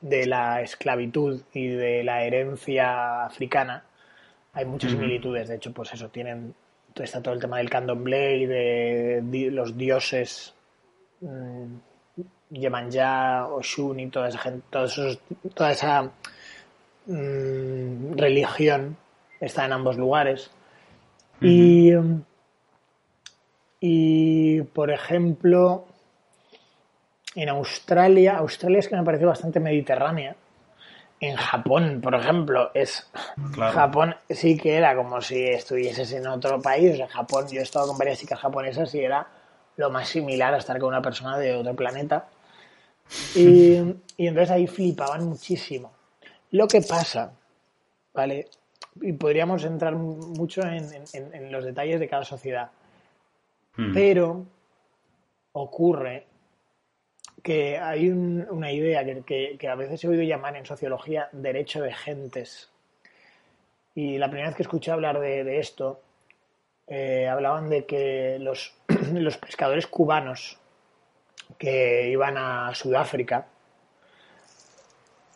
[0.00, 3.84] de la esclavitud y de la herencia africana,
[4.52, 5.48] hay muchas similitudes.
[5.48, 6.54] De hecho, pues eso, tienen
[7.00, 10.54] está todo el tema del candomblé y de, los dioses
[11.20, 11.76] mm,
[12.52, 14.62] ya Oshun y toda esa gente,
[15.54, 16.10] toda esa
[17.06, 18.96] mm, religión
[19.40, 20.50] está en ambos lugares.
[21.40, 21.92] Y,
[23.80, 25.86] y, por ejemplo,
[27.34, 30.36] en Australia, Australia es que me pareció bastante mediterránea.
[31.18, 33.08] En Japón, por ejemplo, es
[33.56, 36.98] Japón sí que era como si estuvieses en otro país.
[36.98, 39.26] En Japón, yo he estado con varias chicas japonesas y era
[39.76, 42.26] lo más similar a estar con una persona de otro planeta.
[43.34, 45.92] Y, entonces ahí flipaban muchísimo.
[46.50, 47.32] Lo que pasa,
[48.12, 48.48] ¿vale?
[49.00, 52.70] Y podríamos entrar mucho en, los detalles de cada sociedad.
[53.76, 53.92] Hmm.
[53.92, 54.46] Pero
[55.52, 56.26] ocurre
[57.42, 62.70] que hay una idea que, a veces he oído llamar en sociología derecho de gentes.
[63.94, 66.00] Y la primera vez que escuché hablar de, esto,
[66.86, 68.74] eh, hablaban de que los,
[69.12, 70.58] los pescadores cubanos
[71.58, 73.46] que iban a Sudáfrica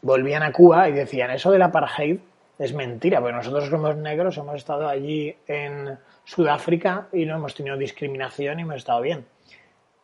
[0.07, 2.19] volvían a Cuba y decían, eso del apartheid
[2.59, 7.77] es mentira, porque nosotros somos negros, hemos estado allí en Sudáfrica y no hemos tenido
[7.77, 9.27] discriminación y hemos estado bien.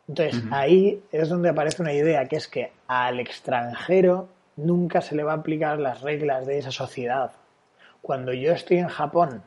[0.08, 5.22] Entonces, ahí es donde aparece una idea, que es que al extranjero nunca se le
[5.22, 7.32] va a aplicar las reglas de esa sociedad.
[8.02, 9.42] Cuando yo estoy en Japón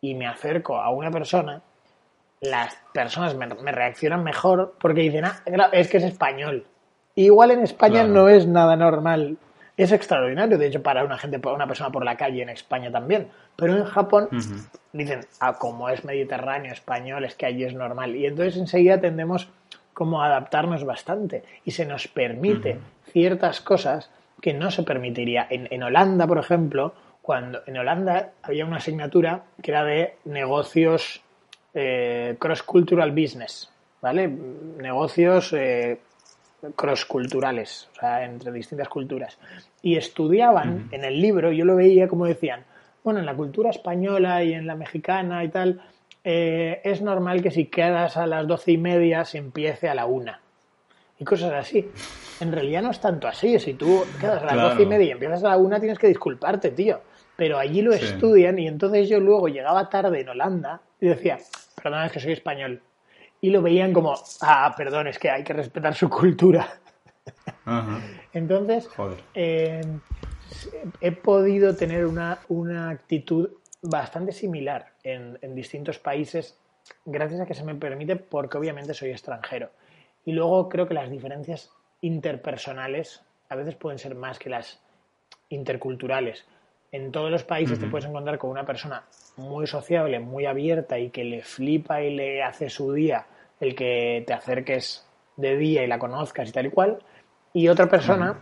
[0.00, 1.62] y me acerco a una persona,
[2.40, 6.66] las personas me, reaccionan mejor porque dicen, ah, es que es español.
[7.14, 9.38] Igual en España no es nada normal.
[9.76, 12.90] Es extraordinario, de hecho, para una gente, para una persona por la calle en España
[12.90, 13.28] también.
[13.56, 14.28] Pero en Japón
[14.92, 18.16] dicen, ah, como es mediterráneo, español, es que allí es normal.
[18.16, 19.48] Y entonces enseguida tendemos
[19.94, 21.44] como a adaptarnos bastante.
[21.64, 22.78] Y se nos permite
[23.12, 24.10] ciertas cosas
[24.40, 25.46] que no se permitiría.
[25.48, 31.22] En, en Holanda, por ejemplo, cuando en Holanda había una asignatura que era de negocios
[31.78, 33.70] eh, cross-cultural business,
[34.00, 34.28] ¿vale?
[34.28, 36.00] Negocios eh,
[36.74, 39.38] cross-culturales, o sea, entre distintas culturas.
[39.82, 42.64] Y estudiaban en el libro, yo lo veía como decían,
[43.04, 45.82] bueno, en la cultura española y en la mexicana y tal,
[46.24, 50.06] eh, es normal que si quedas a las doce y media se empiece a la
[50.06, 50.40] una.
[51.18, 51.90] Y cosas así.
[52.40, 53.58] En realidad no es tanto así.
[53.58, 56.08] Si tú quedas a las doce y media y empiezas a la una, tienes que
[56.08, 57.00] disculparte, tío
[57.36, 61.38] pero allí lo estudian y entonces yo luego llegaba tarde en Holanda y decía,
[61.82, 62.82] perdón, es que soy español.
[63.40, 66.80] Y lo veían como, ah, perdón, es que hay que respetar su cultura.
[68.32, 68.88] Entonces,
[69.34, 69.82] eh,
[71.00, 72.40] he podido tener una,
[72.90, 73.50] actitud
[73.82, 76.58] bastante similar en, en, distintos países
[77.04, 79.70] gracias a que se me permite porque obviamente soy extranjero.
[80.24, 81.70] Y luego creo que las diferencias
[82.00, 84.80] interpersonales a veces pueden ser más que las
[85.48, 86.46] interculturales
[86.92, 89.04] en todos los países te puedes encontrar con una persona
[89.36, 93.26] muy sociable, muy abierta y que le flipa y le hace su día
[93.60, 95.06] el que te acerques
[95.36, 96.98] de día y la conozcas y tal y cual,
[97.52, 98.38] y otra persona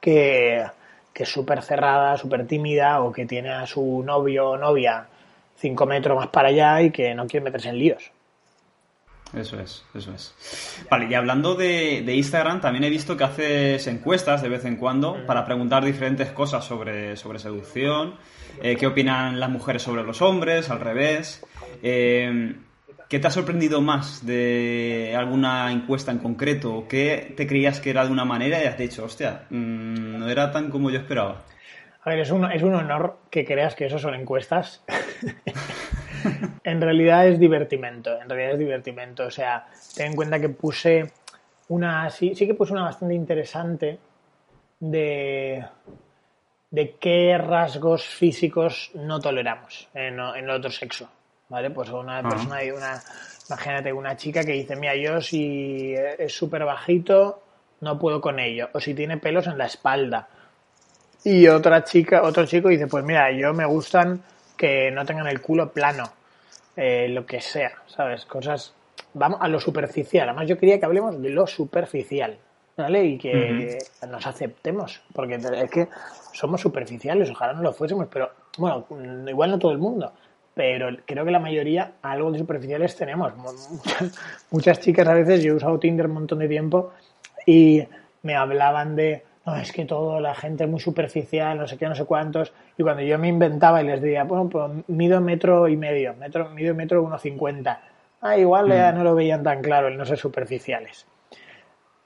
[0.00, 0.64] que,
[1.12, 5.06] que, es súper cerrada, súper tímida o que tiene a su novio o novia
[5.56, 8.10] cinco metros más para allá y que no quiere meterse en líos.
[9.34, 10.86] Eso es, eso es.
[10.90, 15.24] Vale, y hablando de, Instagram, también he visto que haces encuestas de vez en cuando
[15.26, 18.16] para preguntar diferentes cosas sobre, sobre seducción,
[18.62, 21.46] eh, qué opinan las mujeres sobre los hombres, al revés.
[21.82, 22.54] Eh,
[23.10, 26.86] ¿Qué te ha sorprendido más de alguna encuesta en concreto?
[26.88, 30.52] ¿Qué te creías que era de una manera y has dicho, hostia, mm, no era
[30.52, 31.42] tan como yo esperaba?
[32.04, 34.84] A ver, es un, es un honor que creas que eso son encuestas.
[36.64, 39.24] en realidad es divertimento, en realidad es divertimento.
[39.26, 41.12] O sea, ten en cuenta que puse
[41.68, 43.98] una, sí, sí que puse una bastante interesante
[44.80, 45.64] de,
[46.70, 51.08] de qué rasgos físicos no toleramos en, el otro sexo.
[51.48, 51.70] ¿Vale?
[51.70, 53.02] Pues una persona, una,
[53.48, 57.42] imagínate una chica que dice, mira, yo si es súper bajito,
[57.80, 58.68] no puedo con ello.
[58.72, 60.28] O si tiene pelos en la espalda.
[61.24, 64.22] Y otra chica, otro chico dice, pues mira, yo me gustan
[64.60, 66.04] que no tengan el culo plano,
[66.76, 68.26] eh, lo que sea, ¿sabes?
[68.26, 68.74] Cosas,
[69.14, 70.28] vamos a lo superficial.
[70.28, 72.36] Además, yo quería que hablemos de lo superficial,
[72.76, 73.02] ¿vale?
[73.06, 75.88] Y que nos aceptemos, porque es que
[76.34, 78.84] somos superficiales, ojalá no lo fuésemos, pero bueno,
[79.26, 80.12] igual no todo el mundo,
[80.52, 83.34] pero creo que la mayoría algo de superficiales tenemos.
[83.38, 84.18] Muchas,
[84.50, 86.92] muchas chicas a veces, yo he usado Tinder un montón de tiempo
[87.46, 87.82] y
[88.20, 91.86] me hablaban de no, es que todo, la gente es muy superficial, no sé qué,
[91.88, 92.52] no sé cuántos.
[92.76, 96.50] Y cuando yo me inventaba y les decía, bueno, pues mido metro y medio, metro,
[96.50, 97.80] mido metro uno cincuenta.
[98.20, 98.96] Ah, igual ya mm.
[98.96, 101.06] no lo veían tan claro el no ser superficiales.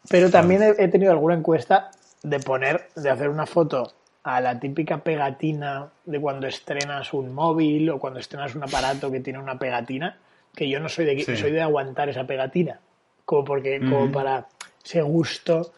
[0.09, 1.91] Pero también he, tenido alguna encuesta
[2.23, 7.91] de poner, de hacer una foto a la típica pegatina de cuando estrenas un móvil
[7.91, 10.19] o cuando estrenas un aparato que tiene una pegatina,
[10.55, 12.81] que yo no soy de soy de aguantar esa pegatina,
[13.25, 14.47] como porque, como para
[14.85, 15.73] ese gusto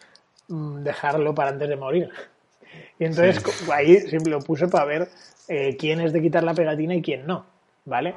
[0.48, 2.10] dejarlo para antes de morir.
[2.98, 5.08] Y entonces ahí siempre lo puse para ver
[5.48, 7.46] eh, quién es de quitar la pegatina y quién no,
[7.84, 8.14] ¿vale?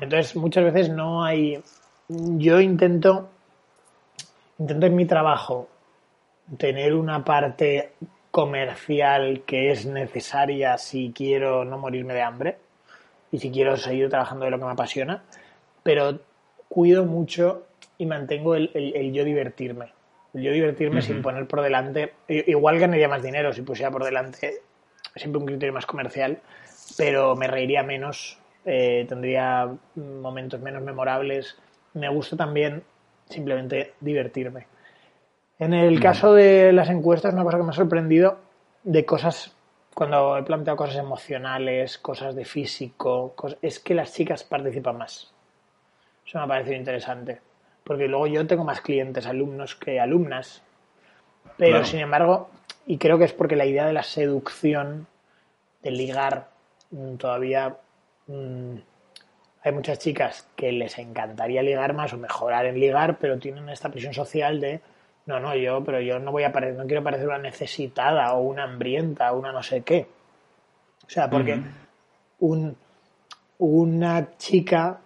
[0.00, 1.62] Entonces muchas veces no hay...
[2.08, 3.28] Yo intento,
[4.58, 5.68] intento en mi trabajo
[6.56, 7.92] tener una parte
[8.30, 12.58] comercial que es necesaria si quiero no morirme de hambre
[13.32, 15.24] y si quiero seguir trabajando de lo que me apasiona,
[15.82, 16.20] pero
[16.68, 17.66] cuido mucho
[17.98, 19.95] y mantengo el yo divertirme
[20.42, 24.60] yo divertirme sin poner por delante, igual ganaría más dinero si pusiera por delante
[25.16, 26.38] siempre un criterio más comercial,
[26.96, 31.56] pero me reiría menos, eh, tendría momentos menos memorables.
[31.94, 32.82] Me gusta también
[33.28, 34.66] simplemente divertirme.
[35.58, 38.38] En el caso de las encuestas, una cosa que me ha sorprendido
[38.84, 39.56] de cosas,
[39.94, 45.32] cuando he planteado cosas emocionales, cosas de físico, es que las chicas participan más.
[46.26, 47.40] Eso me ha parecido interesante
[47.86, 50.62] porque luego yo tengo más clientes alumnos que alumnas,
[51.56, 52.50] pero sin embargo
[52.86, 55.06] y creo que es porque la idea de la seducción,
[55.82, 56.48] de ligar,
[56.90, 57.76] mm, todavía
[58.26, 58.76] mm,
[59.62, 63.90] hay muchas chicas que les encantaría ligar más o mejorar en ligar, pero tienen esta
[63.90, 64.80] presión social de
[65.26, 68.42] no, no, yo, pero yo no voy a parecer, no quiero parecer una necesitada o
[68.42, 70.06] una hambrienta o una no sé qué.
[71.04, 71.60] O sea, porque
[72.38, 72.76] un,
[73.58, 75.00] una chica,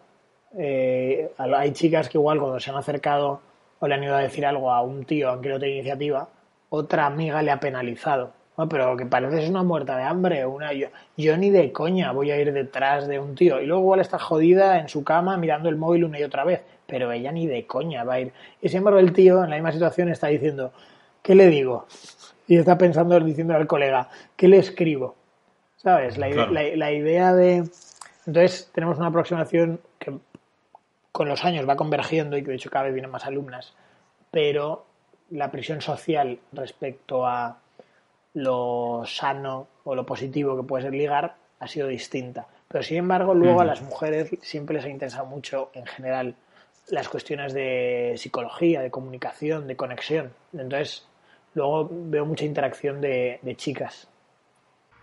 [0.58, 3.40] eh, hay chicas que igual cuando se han acercado
[3.78, 6.28] o le han ido a decir algo a un tío, aunque no tenga iniciativa,
[6.68, 8.32] otra amiga le ha penalizado.
[8.56, 10.44] No, pero que pareces una muerta de hambre.
[10.44, 13.60] Una, yo, yo, ni de coña voy a ir detrás de un tío.
[13.60, 16.62] Y luego igual está jodida en su cama mirando el móvil una y otra vez.
[16.86, 18.32] Pero ella ni de coña va a ir.
[18.60, 20.72] Y sin embargo el tío en la misma situación está diciendo,
[21.22, 21.86] ¿qué le digo?
[22.48, 25.14] Y está pensando, diciendo al colega, ¿qué le escribo?
[25.76, 26.18] ¿Sabes?
[26.18, 27.64] La, la idea de...
[28.26, 29.80] Entonces tenemos una aproximación
[31.12, 33.74] con los años va convergiendo y que de hecho cada vez vienen más alumnas,
[34.30, 34.86] pero
[35.30, 37.58] la presión social respecto a
[38.34, 42.46] lo sano o lo positivo que puede ser ligar ha sido distinta.
[42.68, 46.36] Pero sin embargo, luego a las mujeres siempre les ha interesado mucho en general
[46.88, 50.32] las cuestiones de psicología, de comunicación, de conexión.
[50.52, 51.06] Entonces,
[51.54, 54.08] luego veo mucha interacción de, chicas.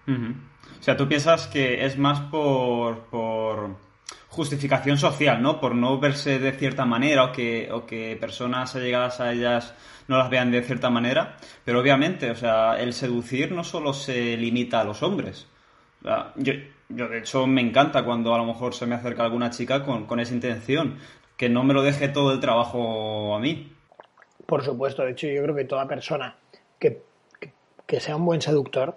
[0.08, 3.76] O sea, tú piensas que es más por, por
[4.38, 5.60] justificación social, ¿no?
[5.60, 9.74] Por no verse de cierta manera o que, o que personas allegadas a ellas
[10.08, 11.38] no las vean de cierta manera.
[11.66, 15.48] Pero obviamente, o sea, el seducir no solo se limita a los hombres.
[16.36, 16.54] yo,
[16.90, 20.06] yo, de hecho, me encanta cuando a lo mejor se me acerca alguna chica con,
[20.06, 21.00] con esa intención.
[21.36, 23.74] Que no me lo deje todo el trabajo a mí.
[24.46, 26.36] Por supuesto, de hecho, yo creo que toda persona
[26.80, 27.02] que,
[27.88, 28.96] que sea un buen seductor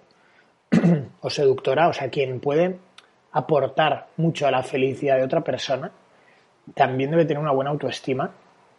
[1.21, 2.77] o seductora, o sea, quien puede
[3.31, 5.91] aportar mucho a la felicidad de otra persona,
[6.73, 8.31] también debe tener una buena autoestima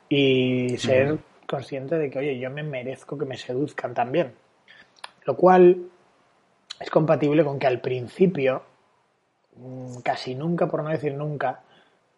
[0.09, 4.33] y ser consciente de que, oye, yo me merezco que me seduzcan también.
[5.25, 5.89] Lo cual
[6.81, 8.63] es compatible con que al principio,
[9.57, 11.61] mm, casi nunca, por no decir nunca,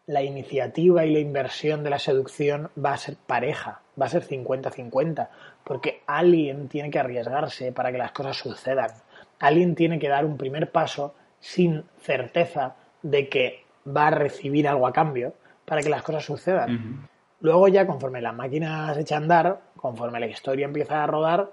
[0.07, 4.23] la iniciativa y la inversión de la seducción va a ser pareja, va a ser
[4.23, 5.31] 50-50,
[5.65, 8.91] porque alguien tiene que arriesgarse para que las cosas sucedan.
[9.39, 11.15] Alguien tiene que dar un primer paso
[11.45, 15.35] sin certeza de que va a recibir algo a cambio
[15.67, 17.07] para que las cosas sucedan.
[17.41, 21.51] Luego ya conforme las máquinas echan a andar, conforme la historia empieza a rodar,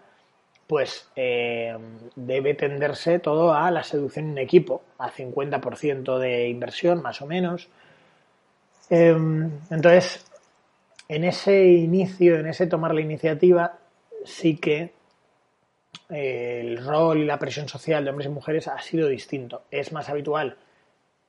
[0.66, 1.78] pues eh,
[2.16, 7.68] debe tenderse todo a la seducción en equipo, a 50% de inversión más o menos.
[8.90, 10.26] Em, entonces,
[11.10, 13.74] en ese inicio, en ese tomar la iniciativa,
[14.24, 14.94] sí que
[16.12, 19.64] el rol y la presión social de hombres y mujeres ha sido distinto.
[19.72, 20.58] Es más habitual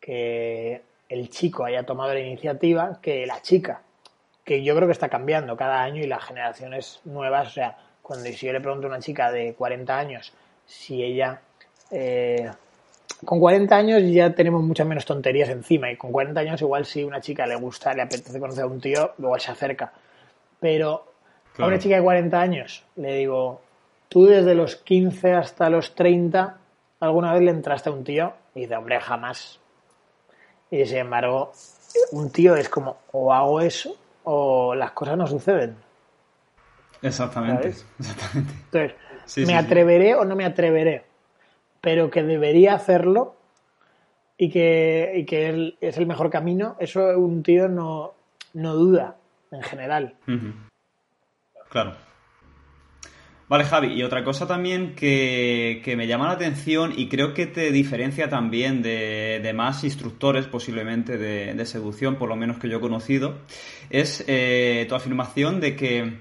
[0.01, 3.83] que el chico haya tomado la iniciativa que la chica,
[4.45, 8.27] que yo creo que está cambiando cada año y las generaciones nuevas, o sea, cuando
[8.27, 10.33] si yo le pregunto a una chica de 40 años
[10.67, 11.41] si ella...
[11.91, 12.51] Eh,
[13.25, 17.05] con 40 años ya tenemos muchas menos tonterías encima y con 40 años igual si
[17.05, 19.93] una chica le gusta, le apetece conocer a un tío, luego se acerca.
[20.59, 21.05] Pero
[21.59, 23.61] a una chica de 40 años le digo,
[24.13, 26.59] Tú desde los 15 hasta los 30,
[27.01, 28.35] ¿alguna vez le entraste a un tío?
[28.55, 29.59] Y dice, hombre, jamás.
[30.71, 31.53] Y sin embargo,
[32.11, 35.77] un tío es como, o hago eso o las cosas no suceden.
[37.01, 37.73] Exactamente.
[38.71, 41.07] Entonces, ¿me atreveré o no me atreveré?
[41.81, 43.37] Pero que debería hacerlo
[44.37, 48.13] y que, y que es el mejor camino, eso un tío no,
[48.53, 49.17] no duda
[49.51, 50.17] en general.
[51.71, 52.12] Claro.
[53.53, 57.71] Vale, Javi, y otra cosa también que, me llama la atención y creo que te
[57.71, 63.41] diferencia también de, más instructores posiblemente de, seducción, por lo menos que yo he conocido,
[63.91, 66.17] es eh, tu afirmación de que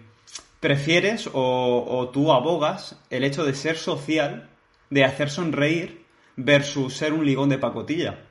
[0.59, 4.49] prefieres o, o, tú abogas el hecho de ser social,
[4.89, 6.03] de hacer sonreír,
[6.36, 8.25] versus ser un ligón de pacotilla.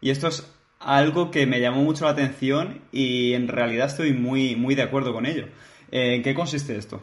[0.00, 4.56] Y esto es algo que me llamó mucho la atención y en realidad estoy muy,
[4.56, 5.46] muy de acuerdo con ello.
[5.92, 7.00] Eh, ¿En qué consiste esto?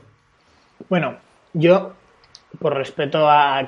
[0.90, 1.18] Bueno,
[1.58, 1.94] yo,
[2.60, 3.68] por respeto a,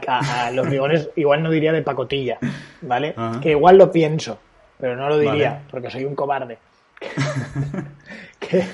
[0.54, 2.38] los ligones, igual no diría de pacotilla,
[2.82, 3.16] ¿vale?
[3.42, 4.40] Que igual lo pienso,
[4.78, 6.58] pero no lo diría, porque soy un cobarde.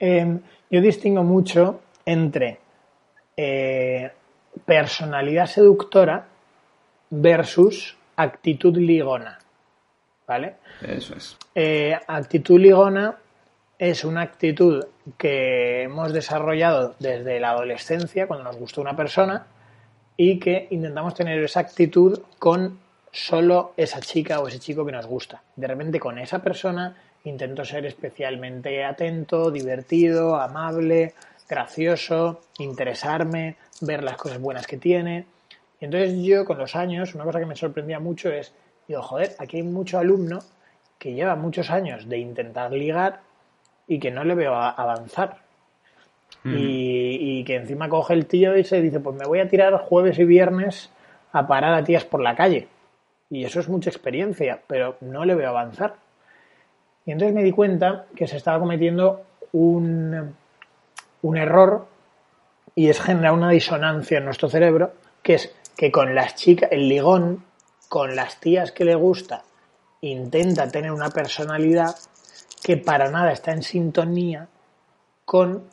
[0.00, 0.40] Em,
[0.70, 2.60] yo distingo mucho entre
[3.36, 4.12] eh,
[4.64, 6.24] personalidad seductora
[7.10, 9.38] versus actitud ligona.
[10.24, 10.56] ¿Vale?
[10.82, 11.36] Eso es.
[11.52, 13.16] Eh, actitud ligona
[13.78, 14.84] es una actitud
[15.16, 19.46] que hemos desarrollado desde la adolescencia, cuando nos gustó una persona,
[20.16, 22.78] y que intentamos tener esa actitud con
[23.12, 25.42] solo esa chica o ese chico que nos gusta.
[25.54, 31.14] De repente con esa persona intento ser especialmente atento, divertido, amable,
[31.48, 35.26] gracioso, interesarme, ver las cosas buenas que tiene.
[35.80, 38.52] Y entonces yo con los años, una cosa que me sorprendía mucho es,
[38.88, 40.40] digo, joder, aquí hay mucho alumno
[40.98, 43.20] que lleva muchos años de intentar ligar
[43.88, 45.38] y que no le veo avanzar.
[46.44, 49.76] y, y, que encima coge el tío y se dice, pues me voy a tirar
[49.78, 50.90] jueves y viernes
[51.32, 52.68] a parar a tías por la calle.
[53.30, 55.96] Y eso es mucha experiencia, pero no le veo avanzar.
[57.04, 60.34] Y entonces me di cuenta que se estaba cometiendo un,
[61.22, 61.86] un error
[62.74, 66.88] y es generar una disonancia en nuestro cerebro, que es que con las chicas, el
[66.88, 67.44] ligón,
[67.88, 69.42] con las tías que le gusta,
[70.00, 71.96] intenta tener una personalidad
[72.62, 74.48] que para nada está en sintonía
[75.24, 75.64] con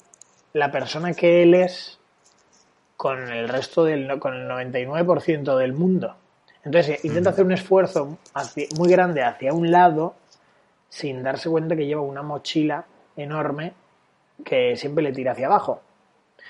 [0.54, 2.00] la persona que él es
[2.98, 6.16] con el resto del con el 99% del mundo.
[6.64, 8.18] Entonces intenta hacer un esfuerzo
[8.78, 10.16] muy grande hacia un lado
[10.90, 13.74] sin darse cuenta que lleva una mochila enorme
[14.44, 15.82] que siempre le tira hacia abajo.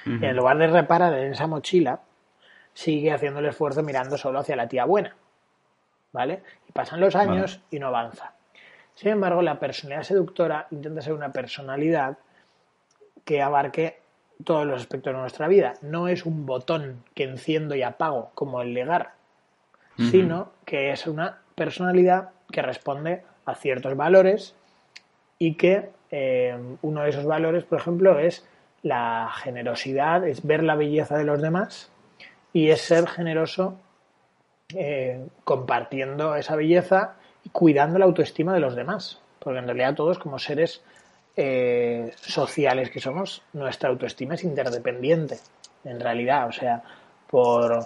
[0.05, 1.99] Y en lugar de reparar en esa mochila,
[2.73, 5.15] sigue haciendo el esfuerzo mirando solo hacia la tía buena.
[6.11, 6.43] ¿Vale?
[6.69, 8.34] Y pasan los años y no avanza.
[8.95, 12.17] Sin embargo, la personalidad seductora intenta ser una personalidad
[13.25, 13.99] que abarque
[14.43, 15.73] todos los aspectos de nuestra vida.
[15.81, 19.13] No es un botón que enciendo y apago como el ligar,
[19.97, 24.55] sino que es una personalidad que responde a ciertos valores
[25.39, 28.45] y que eh, uno de esos valores, por ejemplo, es
[28.81, 31.91] la generosidad, es ver la belleza de los demás
[32.53, 33.79] y es ser generoso
[34.75, 37.15] eh, compartiendo esa belleza
[37.51, 39.19] cuidando la autoestima de los demás.
[39.39, 40.81] Porque en realidad todos como seres
[41.35, 45.37] eh, sociales que somos, nuestra autoestima es interdependiente,
[45.83, 46.47] en realidad.
[46.47, 46.83] O sea,
[47.27, 47.85] por,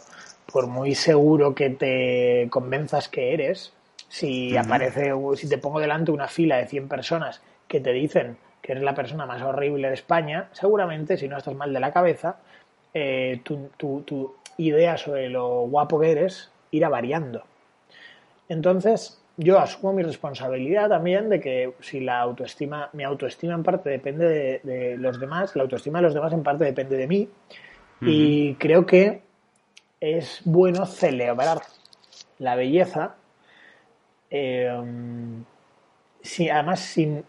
[0.51, 3.74] por muy seguro que te convenzas que eres,
[4.07, 8.74] si aparece, si te pongo delante una fila de 100 personas que te dicen que
[8.74, 12.38] eres la persona más horrible de España, seguramente si no estás mal de la cabeza,
[12.93, 17.43] eh, tu, tu, tu, idea sobre lo guapo que eres irá variando.
[18.49, 23.90] Entonces, yo asumo mi responsabilidad también de que si la autoestima, mi autoestima en parte
[23.90, 27.30] depende de, los demás, la autoestima de los demás en parte depende de mí.
[28.02, 29.22] Y creo que
[30.02, 31.62] es bueno celebrar
[32.38, 33.16] la belleza,
[34.30, 34.70] eh,
[36.52, 37.24] además sin,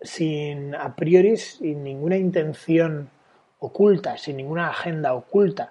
[0.00, 3.10] sin a priori, sin ninguna intención
[3.58, 5.70] oculta, sin ninguna agenda oculta.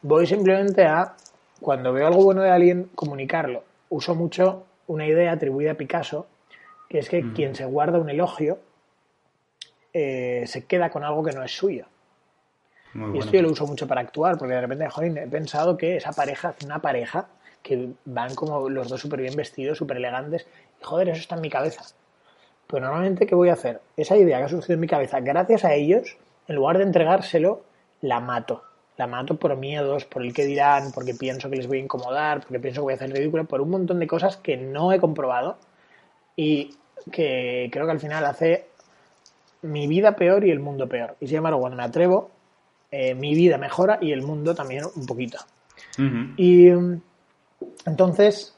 [0.00, 1.16] Voy simplemente a,
[1.60, 3.62] cuando veo algo bueno de alguien, comunicarlo.
[3.90, 6.26] Uso mucho una idea atribuida a Picasso,
[6.88, 8.58] que es que quien se guarda un elogio
[9.92, 11.86] eh, se queda con algo que no es suyo.
[12.94, 15.96] y esto yo lo uso mucho para actuar, porque de repente, joder, he pensado que
[15.96, 17.28] esa pareja es una pareja
[17.62, 20.46] que van como los dos súper bien vestidos, súper elegantes,
[20.80, 21.82] y joder, eso está en mi cabeza.
[22.66, 23.80] Pero normalmente, ¿qué voy a hacer?
[23.96, 26.16] Esa idea que ha surgido en mi cabeza, gracias a ellos,
[26.46, 27.64] en lugar de entregárselo,
[28.00, 28.62] la mato.
[28.96, 32.40] La mato por miedos, por el que dirán, porque pienso que les voy a incomodar,
[32.40, 34.98] porque pienso que voy a hacer ridículo, por un montón de cosas que no he
[34.98, 35.58] comprobado
[36.34, 36.74] y
[37.12, 38.66] que creo que al final hace
[39.62, 41.16] mi vida peor y el mundo peor.
[41.20, 42.30] Y sin embargo, cuando me atrevo,
[42.90, 45.38] eh, mi vida mejora y el mundo también un poquito.
[46.36, 46.68] Y
[47.86, 48.54] entonces,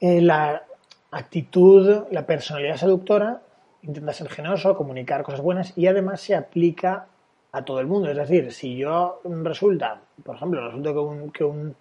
[0.00, 0.62] eh, la
[1.10, 3.40] actitud, la personalidad seductora
[3.82, 7.06] intenta ser generoso, comunicar cosas buenas y además se aplica
[7.54, 8.10] a todo el mundo.
[8.10, 11.76] Es decir, si yo resulta, por ejemplo, resulta que un, que un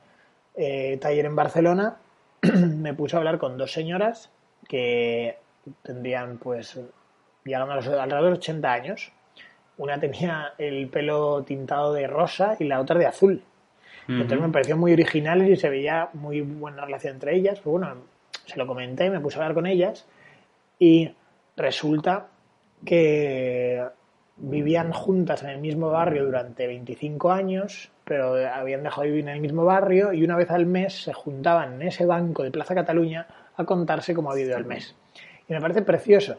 [0.55, 1.97] eh, taller en Barcelona
[2.41, 4.29] me puse a hablar con dos señoras
[4.67, 5.37] que
[5.81, 6.79] tendrían pues
[7.43, 9.11] llegando a los alrededor de 80 años.
[9.77, 13.43] Una tenía el pelo tintado de rosa y la otra de azul.
[14.07, 17.59] Entonces me pareció muy originales y se veía muy buena relación entre ellas.
[17.59, 17.95] Pero bueno,
[18.45, 20.05] se lo comenté, me puse a hablar con ellas
[20.77, 21.15] y
[21.55, 22.27] resulta
[22.85, 23.81] que
[24.37, 29.35] vivían juntas en el mismo barrio durante 25 años, pero habían dejado de vivir en
[29.35, 32.75] el mismo barrio y una vez al mes se juntaban en ese banco de Plaza
[32.75, 34.95] Cataluña a contarse cómo había ido el mes.
[35.47, 36.37] Y me parece precioso.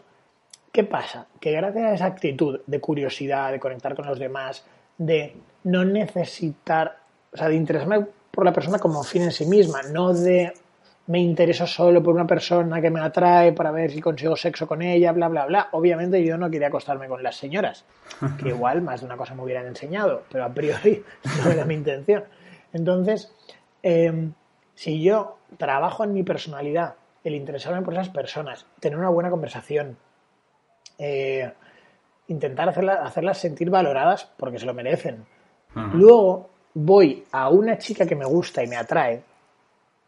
[0.72, 1.26] ¿Qué pasa?
[1.40, 4.66] Que gracias a esa actitud de curiosidad, de conectar con los demás,
[4.98, 6.98] de no necesitar,
[7.32, 10.52] o sea, de interesarme por la persona como fin en sí misma, no de
[11.06, 14.80] me intereso solo por una persona que me atrae para ver si consigo sexo con
[14.80, 15.68] ella, bla, bla, bla.
[15.72, 17.84] Obviamente yo no quería acostarme con las señoras,
[18.40, 21.02] que igual más de una cosa me hubieran enseñado, pero a priori
[21.44, 22.24] no era mi intención.
[22.72, 23.32] Entonces,
[23.82, 24.32] em,
[24.74, 29.96] si yo trabajo en mi personalidad, el interesarme por esas personas, tener una buena conversación,
[30.98, 31.52] eh,
[32.28, 35.26] intentar hacerlas, hacerlas sentir valoradas porque se lo merecen.
[35.92, 39.22] Luego voy a una chica que me gusta y me atrae,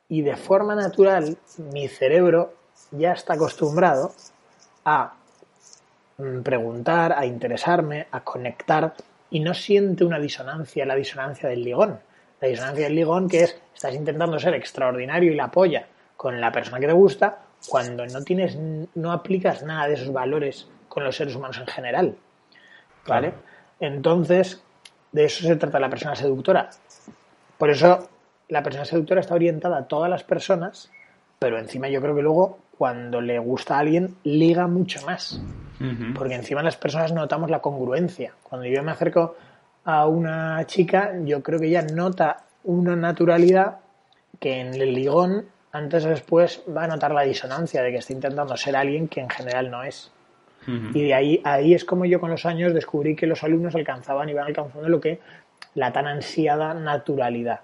[0.09, 1.37] y de forma natural
[1.73, 2.55] mi cerebro
[2.93, 4.13] ya está acostumbrado
[4.85, 5.15] a
[6.19, 8.95] mm, preguntar, a interesarme, a conectar
[9.31, 11.99] y no siente una disonancia, la disonancia del ligón.
[12.41, 15.87] La disonancia del ligón que es, estás intentando ser extraordinario y la polla
[16.17, 17.39] con la persona que te gusta
[17.69, 18.57] cuando no tienes,
[18.95, 22.17] no aplicas nada de esos valores con los seres humanos en general.
[23.07, 23.33] ¿Vale?
[23.81, 24.63] Entonces,
[25.13, 26.71] de eso se trata la persona seductora.
[27.59, 28.09] Por eso
[28.49, 30.91] la persona seductora está orientada a todas las personas,
[31.39, 35.41] pero encima yo creo que luego cuando le gusta a alguien liga mucho más.
[36.15, 38.33] Porque encima las personas notamos la congruencia.
[38.43, 39.37] Cuando yo me acerco
[39.85, 43.79] a una chica, yo creo que ella nota una naturalidad
[44.41, 48.15] que en el ligón, antes o después, va a notar la disonancia de que está
[48.15, 50.11] intentando ser alguien que en general no es.
[50.67, 54.29] Y de ahí, ahí es como yo con los años descubrí que los alumnos alcanzaban
[54.29, 55.21] y van alcanzando lo que
[55.75, 57.61] la tan ansiada naturalidad.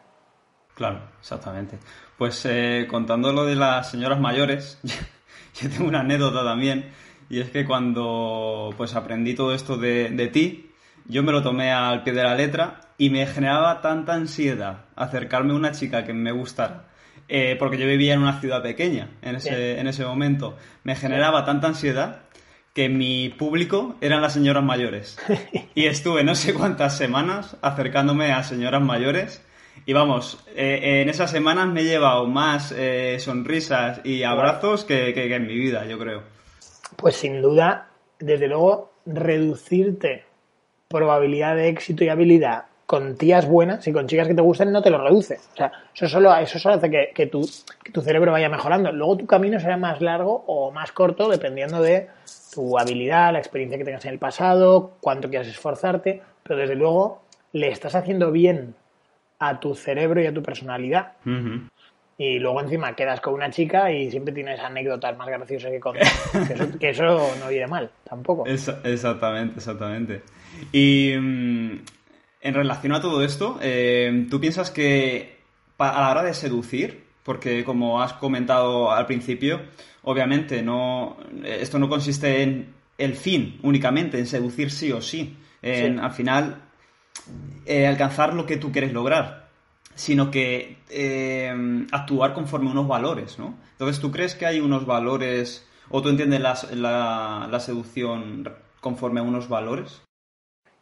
[0.74, 1.78] Claro, exactamente.
[2.16, 4.78] Pues eh, contando lo de las señoras mayores,
[5.60, 6.90] yo tengo una anécdota también,
[7.28, 10.70] y es que cuando pues aprendí todo esto de, de ti,
[11.06, 15.52] yo me lo tomé al pie de la letra y me generaba tanta ansiedad acercarme
[15.52, 16.88] a una chica que me gustara.
[17.28, 20.56] Eh, porque yo vivía en una ciudad pequeña en ese, en ese momento.
[20.84, 22.24] Me generaba tanta ansiedad
[22.74, 25.18] que mi público eran las señoras mayores.
[25.74, 29.44] Y estuve no sé cuántas semanas acercándome a señoras mayores.
[29.84, 35.12] Y vamos, eh, en esas semanas me he llevado más eh, sonrisas y abrazos que,
[35.12, 36.22] que, en mi vida, yo creo.
[36.96, 37.88] Pues sin duda,
[38.20, 40.24] desde luego, reducirte
[40.88, 44.82] probabilidad de éxito y habilidad con tías buenas y con chicas que te gusten no
[44.82, 45.38] te lo reduce.
[45.54, 47.48] O sea, eso solo, eso solo hace que, que, tu,
[47.82, 48.92] que tu cerebro vaya mejorando.
[48.92, 52.08] Luego tu camino será más largo o más corto dependiendo de
[52.52, 57.22] tu habilidad, la experiencia que tengas en el pasado, cuánto quieras esforzarte, pero desde luego
[57.52, 58.74] le estás haciendo bien
[59.44, 61.14] a tu cerebro y a tu personalidad.
[62.16, 66.06] Y luego encima quedas con una chica y siempre tienes anécdotas más graciosas que contar.
[66.78, 68.46] que, eso, no viene mal, tampoco.
[68.46, 70.22] exactamente, exactamente.
[70.70, 71.70] Y mm,
[72.40, 75.40] en relación a todo esto, eh, ¿tú piensas que
[75.78, 79.62] a la hora de seducir, porque como has comentado al principio,
[80.04, 85.98] obviamente no esto no consiste en el fin únicamente, en seducir sí o sí, en
[85.98, 86.62] al final
[87.66, 89.48] eh, alcanzar lo que tú quieres lograr,
[89.94, 93.54] sino que eh, actuar conforme a unos valores, ¿no?
[93.72, 99.22] Entonces, ¿tú crees que hay unos valores o tú entiendes la, la, seducción conforme a
[99.22, 100.02] unos valores?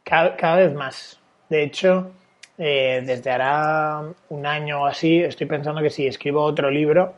[0.05, 1.21] Cada, cada vez más.
[1.49, 2.13] De hecho,
[2.57, 7.15] eh, desde hará un año o así, estoy pensando que si escribo otro libro,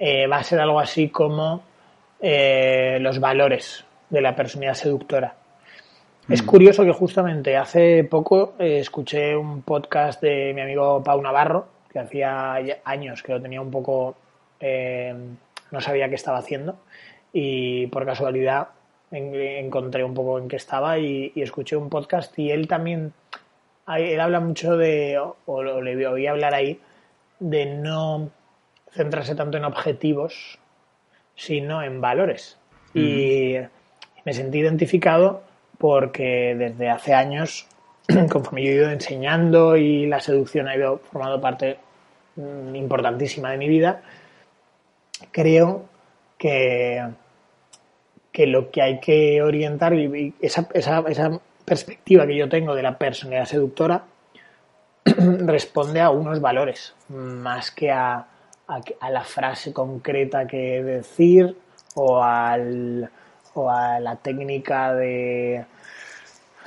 [0.00, 1.64] va a ser algo así como
[2.20, 5.36] los valores de la personalidad seductora.
[6.28, 6.46] Es mm.
[6.46, 12.54] curioso que justamente hace poco escuché un podcast de mi amigo Pau Navarro, que hacía
[12.84, 14.16] años que lo tenía un poco,
[14.60, 16.78] no sabía qué estaba haciendo,
[17.32, 18.68] y por casualidad
[19.10, 23.12] encontré un poco en qué estaba y escuché un podcast y él también
[23.94, 26.80] él habla mucho de, o, le oí hablar ahí,
[27.38, 28.30] de no
[28.90, 30.58] centrarse tanto en objetivos,
[31.34, 32.58] sino en valores.
[32.94, 33.56] Y
[34.24, 35.42] me sentí identificado
[35.78, 37.66] porque desde hace años,
[38.30, 41.78] conforme yo he ido enseñando y la seducción ha ido formando parte
[42.36, 44.02] mm, importantísima de mi vida,
[45.30, 45.84] creo
[46.38, 47.02] que,
[48.32, 52.82] que lo que hay que orientar, y esa, esa, esa perspectiva que yo tengo de
[52.82, 54.04] la personalidad seductora
[55.04, 58.26] responde a unos valores, más que a,
[59.10, 61.56] la frase concreta que decir
[61.94, 63.08] o, al,
[63.56, 65.64] o a la técnica de,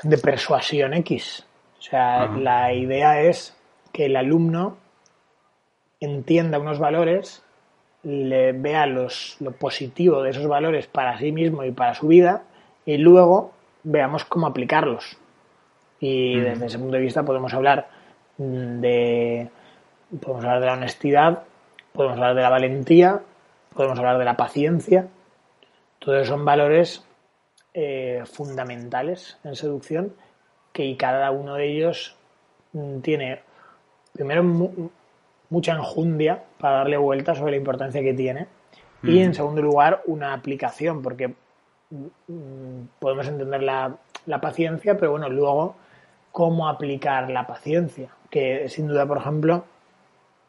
[0.03, 1.45] de persuasión X.
[1.77, 3.55] O sea, la idea es
[3.93, 4.77] que el alumno
[5.99, 7.43] entienda unos valores,
[8.03, 12.43] le vea los, lo positivo de esos valores para sí mismo y para su vida
[12.85, 13.51] y luego
[13.83, 15.17] veamos cómo aplicarlos.
[15.99, 17.89] Y desde ese punto de vista podemos hablar
[18.37, 19.49] de
[20.21, 21.43] podemos hablar de la honestidad,
[21.93, 23.21] podemos hablar de la valentía,
[23.75, 25.07] podemos hablar de la paciencia.
[26.09, 27.05] Todos son valores
[27.71, 30.15] eh, fundamentales en seducción
[30.73, 32.15] que cada uno de ellos
[32.73, 33.43] mm, tiene
[34.11, 34.41] primero
[35.51, 38.47] mucha enjundia para darle vuelta sobre la importancia que tiene.
[39.03, 41.35] Y en segundo lugar una aplicación porque
[42.97, 43.99] podemos entender la,
[44.41, 45.75] paciencia, pero bueno, luego
[46.31, 49.63] cómo aplicar la paciencia, que sin duda, por ejemplo,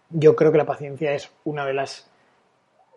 [0.08, 2.09] yo creo que la paciencia es una de las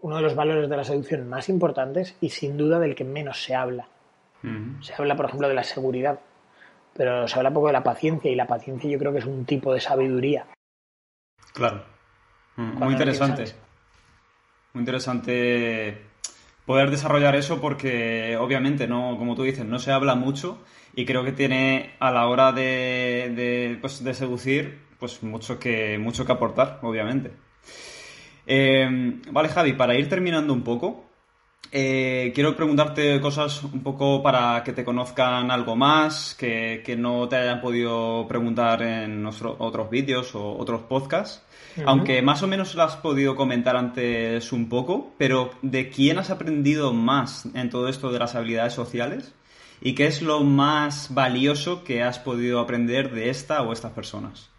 [0.04, 3.42] uno de los valores de la seducción más importantes y sin duda del que menos
[3.42, 3.88] se habla.
[4.82, 6.20] Se habla, por ejemplo, de la seguridad,
[6.94, 9.46] pero se habla poco de la paciencia y la paciencia yo creo que es un
[9.46, 10.46] tipo de sabiduría.
[11.54, 11.86] Claro.
[12.58, 13.46] Muy interesante.
[14.74, 16.02] Muy interesante
[16.66, 20.58] poder desarrollar eso porque obviamente no, como tú dices, no se habla mucho
[20.94, 25.98] y creo que tiene a la hora de, de, pues, de seducir pues mucho que,
[25.98, 27.32] mucho que aportar, obviamente.
[28.46, 31.06] Eh, vale, Javi, para ir terminando un poco,
[31.76, 37.38] eh, quiero preguntarte cosas un poco para que te conozcan algo más, que, no te
[37.38, 41.42] hayan podido preguntar en otros vídeos o otros podcasts.
[41.88, 46.30] Aunque más o menos lo has podido comentar antes un poco, pero ¿de quién has
[46.30, 49.34] aprendido más en todo esto de las habilidades sociales?
[49.82, 54.52] ¿Y qué es lo más valioso que has podido aprender de esta o estas personas?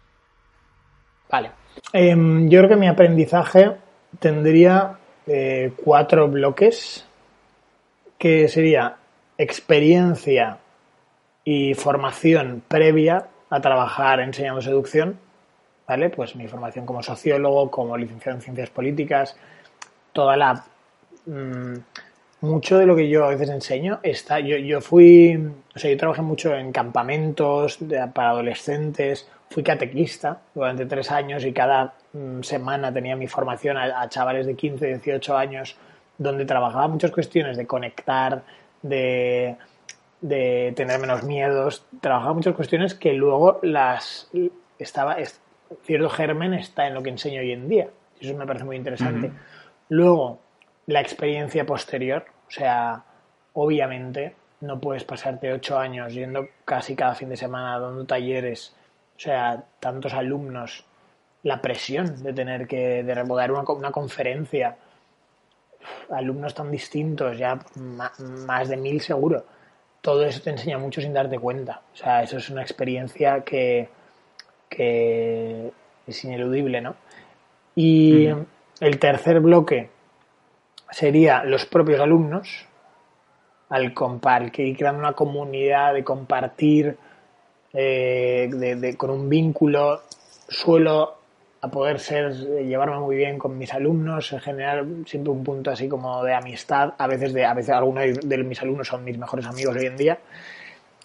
[1.31, 1.51] Vale.
[1.93, 3.71] Em, yo creo que mi aprendizaje
[4.19, 4.97] tendría
[5.27, 7.05] eh, cuatro bloques,
[8.17, 8.97] que sería
[9.37, 10.57] experiencia
[11.43, 15.19] y formación previa a trabajar enseñando seducción,
[15.87, 16.09] ¿vale?
[16.09, 19.37] Pues mi formación como sociólogo, como licenciado en ciencias políticas,
[20.13, 20.63] toda la...
[21.25, 21.75] Mm,
[22.41, 24.39] mucho de lo que yo a veces enseño está...
[24.39, 25.35] Yo, yo fui...
[25.75, 27.79] O sea, yo trabajé mucho en campamentos
[28.13, 34.07] para adolescentes, fui catequista durante tres años y cada mm, semana tenía mi formación a,
[34.09, 35.77] chavales de 15, 18 años
[36.17, 38.43] donde trabajaba muchas cuestiones de conectar,
[38.81, 39.57] de,
[40.21, 44.29] de tener menos miedos, trabajaba muchas cuestiones que luego las
[44.79, 45.17] estaba
[45.83, 47.89] cierto germen está en lo que enseño hoy en día.
[48.19, 49.31] Eso me parece muy interesante.
[49.89, 50.39] Luego,
[50.87, 53.03] la experiencia posterior, o sea,
[53.53, 58.75] obviamente no puedes pasarte ocho años yendo casi cada fin de semana dando talleres
[59.15, 60.85] o sea, tantos alumnos,
[61.43, 64.75] la presión de tener que de una, una conferencia,
[66.09, 69.45] alumnos tan distintos, ya más de mil seguro.
[70.01, 71.81] Todo eso te enseña mucho sin darte cuenta.
[71.93, 73.89] O sea, eso es una experiencia que,
[74.69, 75.71] que
[76.05, 76.95] es ineludible, ¿no?
[77.75, 78.45] Y mm.
[78.81, 79.89] el tercer bloque
[80.91, 82.67] sería los propios alumnos,
[83.69, 86.97] al compartir, creando una comunidad de compartir
[87.75, 90.01] eh, de, con un vínculo,
[90.47, 91.15] suelo
[91.61, 92.33] a poder ser,
[92.65, 96.93] llevarme muy bien con mis alumnos, en general siempre un punto así como de amistad,
[96.97, 99.97] a veces de, a veces algunos de mis alumnos son mis mejores amigos hoy en
[99.97, 100.19] día.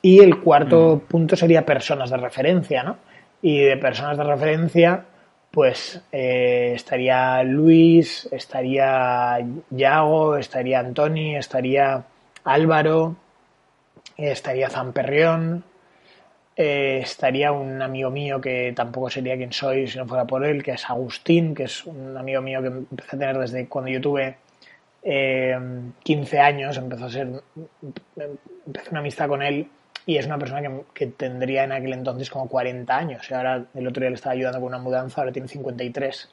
[0.03, 1.09] Y el cuarto mm.
[1.09, 2.97] punto sería personas de referencia, ¿no?
[3.43, 5.05] Y de personas de referencia,
[5.51, 9.39] pues eh, estaría Luis, estaría
[9.71, 12.05] Yago, estaría Antoni, estaría
[12.45, 13.17] Álvaro,
[14.17, 15.65] estaría Zamperrión,
[16.57, 20.63] eh, estaría un amigo mío que tampoco sería quien soy si no fuera por él,
[20.63, 24.01] que es Agustín, que es un amigo mío que empecé a tener desde cuando yo
[24.01, 24.37] tuve
[25.03, 27.29] 15 eh, años, empezó a ser,
[28.67, 29.69] empecé una amistad con él
[30.07, 30.61] y es una persona
[30.93, 33.31] que, tendría en aquel entonces como 40 años.
[33.31, 36.29] Y ahora el otro día le estaba ayudando con una mudanza, ahora tiene 53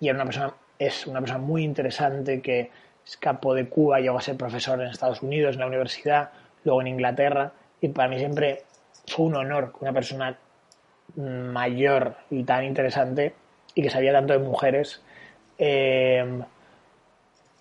[0.00, 2.70] y era una persona, es una persona muy interesante que
[3.04, 6.30] escapó de Cuba, llegó a ser profesor en Estados Unidos, en la universidad,
[6.64, 7.52] luego en Inglaterra.
[7.80, 8.64] Y para mí siempre
[9.08, 10.36] fue un honor que una persona
[11.16, 13.34] mayor y tan interesante
[13.74, 15.02] y que sabía tanto de mujeres,
[15.58, 16.40] eh,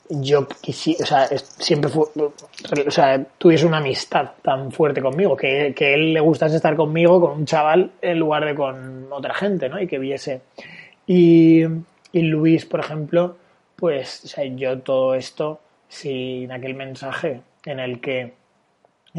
[0.10, 5.74] yo quisiera, o sea, siempre fue, o sea, tuviese una amistad tan fuerte conmigo, que,
[5.76, 9.70] que él le gustase estar conmigo con un chaval en lugar de con otra gente,
[9.70, 9.82] ¿no?
[9.82, 10.41] Y que viese.
[11.06, 11.64] Y,
[12.12, 13.36] y Luis, por ejemplo,
[13.76, 18.34] pues, o sea, yo todo esto sin aquel mensaje en el que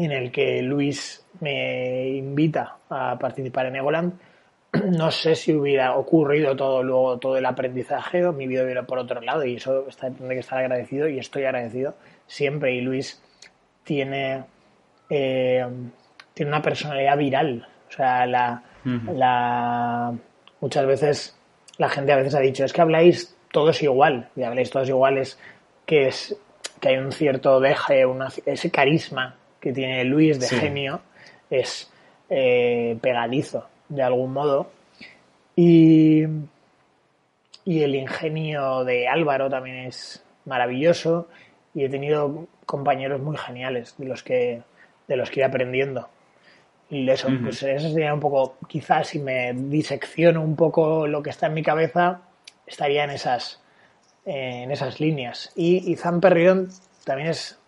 [0.05, 4.13] en el que Luis me invita a participar en Egoland.
[4.97, 8.99] No sé si hubiera ocurrido todo luego todo el aprendizaje o mi vida hubiera por
[8.99, 11.95] otro lado y eso está, tendré que estar agradecido y estoy agradecido
[12.27, 12.75] siempre.
[12.75, 13.21] Y Luis
[13.83, 14.43] tiene,
[15.09, 15.65] eh,
[16.33, 17.67] tiene una personalidad viral.
[17.89, 20.13] O sea, la, la,
[20.61, 21.39] muchas veces
[21.77, 25.39] la gente a veces ha dicho es que habláis todos igual y habláis todos iguales
[25.87, 26.37] que es
[26.79, 31.01] que hay un cierto deje, una, ese carisma que tiene Luis de genio
[31.49, 31.91] es
[32.29, 34.71] eh, pegadizo de algún modo.
[35.55, 36.23] Y,
[37.65, 41.27] y el ingenio de Álvaro también es maravilloso.
[41.73, 44.61] Y he tenido compañeros muy geniales de los que
[45.07, 46.07] de los que ir aprendiendo.
[46.89, 51.29] Y eso pues eso sería un poco quizás si me disecciono un poco lo que
[51.29, 52.21] está en mi cabeza
[52.65, 53.61] estaría en esas
[54.25, 55.51] en esas líneas.
[55.55, 56.69] Y, y Zamperrión
[57.03, 57.59] también es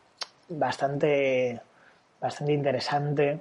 [0.49, 1.61] bastante
[2.21, 3.39] bastante interesante,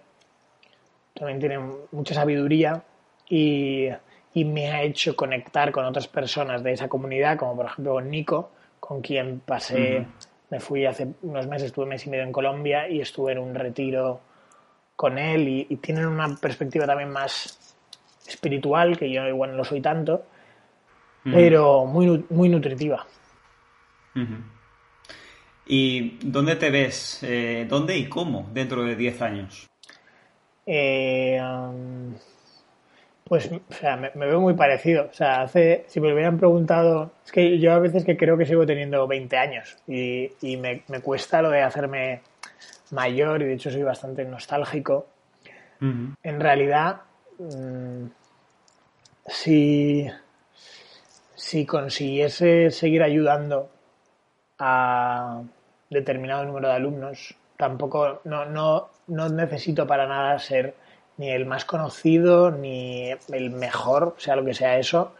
[1.15, 1.59] también tiene
[1.93, 2.83] mucha sabiduría
[3.29, 3.91] y,
[4.35, 8.51] me ha hecho conectar con otras personas de esa comunidad, como por ejemplo con Nico,
[8.79, 10.07] con quien pasé,
[10.51, 13.39] me fui hace unos meses, estuve un mes y medio en Colombia y estuve en
[13.39, 14.21] un retiro
[14.97, 17.77] con él y, tienen una perspectiva también más
[18.27, 20.25] espiritual, que yo igual no lo soy tanto,
[21.25, 23.07] pero muy, muy nutritiva.
[25.73, 27.21] ¿Y dónde te ves?
[27.23, 29.71] Eh, ¿Dónde y cómo dentro de 10 años?
[30.67, 32.13] Eh, um,
[33.23, 35.07] pues, o sea, me, veo muy parecido.
[35.09, 38.47] O sea, hace, si me hubieran preguntado, es que yo a veces que creo que
[38.47, 42.23] sigo teniendo 20 años y, me, cuesta lo de hacerme
[42.91, 45.07] mayor y de hecho soy bastante nostálgico.
[45.81, 47.03] En realidad,
[47.39, 48.07] mm,
[49.29, 50.05] si,
[51.37, 53.71] si consiguiese seguir ayudando
[54.59, 55.45] a
[55.91, 60.75] determinado número de alumnos, tampoco, no, no, no necesito para nada ser
[61.19, 65.13] ni el más conocido, ni el mejor, sea lo que sea eso.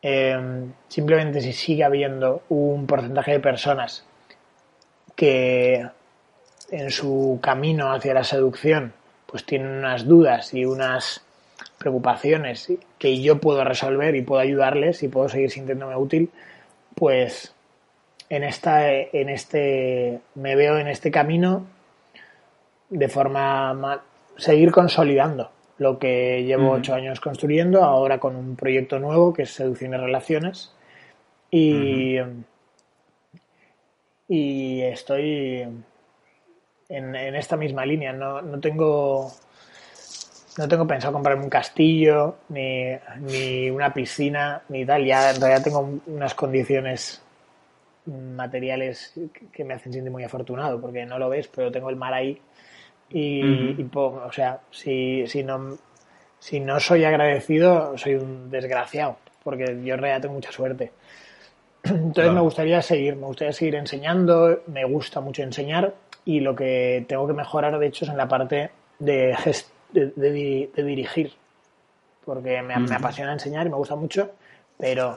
[0.00, 4.06] Em, simplemente si sigue habiendo un porcentaje de personas
[5.14, 5.86] que
[6.70, 8.94] en su camino hacia la seducción
[9.26, 11.22] pues tienen unas dudas y unas
[11.78, 16.30] preocupaciones que yo puedo resolver y puedo ayudarles y puedo seguir sintiéndome útil,
[16.94, 17.54] pues
[18.30, 21.66] en esta en este me veo en este camino
[22.88, 24.02] de forma
[24.36, 25.50] seguir consolidando
[25.80, 29.96] lo que llevo ocho años construyendo, ahora con un proyecto nuevo que es Seducción y
[29.96, 30.74] Relaciones.
[31.50, 32.18] Y,
[34.28, 35.66] y estoy
[36.90, 38.12] en, esta misma línea.
[38.12, 39.32] No, no, tengo.
[40.58, 45.06] No tengo pensado comprarme un castillo, ni, ni una piscina, ni tal.
[45.06, 47.22] Ya en realidad tengo unas condiciones
[48.10, 49.14] materiales
[49.52, 52.40] que me hacen sentir muy afortunado, porque no lo ves, pero tengo el mar ahí
[53.12, 55.76] y, o sea, si, si, no,
[56.38, 60.92] si no soy agradecido, soy un desgraciado, porque yo en realidad tengo mucha suerte.
[61.82, 65.94] Entonces me gustaría seguir, me gustaría seguir enseñando, me gusta mucho enseñar
[66.24, 69.36] y lo que tengo que mejorar, de hecho, es en la parte de,
[69.92, 71.32] de, dirigir,
[72.24, 74.30] porque me, me, apasiona enseñar y me gusta mucho,
[74.78, 75.16] pero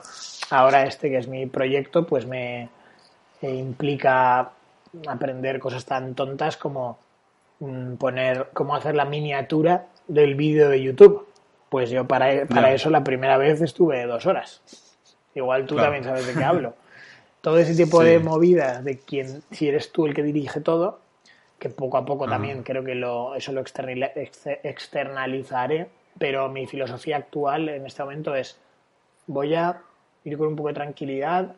[0.50, 2.70] ahora este que es mi proyecto, pues me
[3.52, 4.52] implica
[5.06, 6.98] aprender cosas tan tontas como
[7.60, 11.28] Mm, poner cómo hacer la miniatura del vídeo de YouTube.
[11.68, 14.60] Pues yo para, para eso la primera vez estuve dos horas.
[15.34, 16.74] Igual tú también sabes de qué hablo.
[17.40, 21.00] Todo ese tipo de movidas de quien, si eres tú el que dirige todo,
[21.58, 25.88] que poco a poco también creo que lo, eso lo externalizaré,
[26.18, 28.58] pero mi filosofía actual en este momento es
[29.26, 29.80] voy a
[30.24, 31.54] ir con un poco de tranquilidad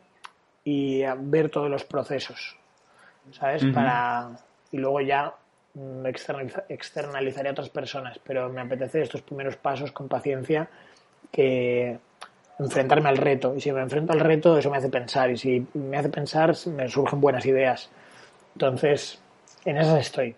[0.66, 2.58] y ver todos los procesos,
[3.30, 3.64] ¿sabes?
[3.72, 4.32] Para
[4.70, 5.32] y luego ya
[5.76, 6.06] Mm,
[6.70, 10.70] externalizaré a otras personas, pero me apetece estos primeros pasos con paciencia
[11.30, 11.98] que
[12.58, 13.54] enfrentarme al reto.
[13.54, 15.30] Y si me enfrento al reto, eso me hace pensar.
[15.30, 17.90] Y si me hace pensar, me surgen buenas ideas.
[18.54, 19.18] Entonces,
[19.66, 20.34] en eso estoy.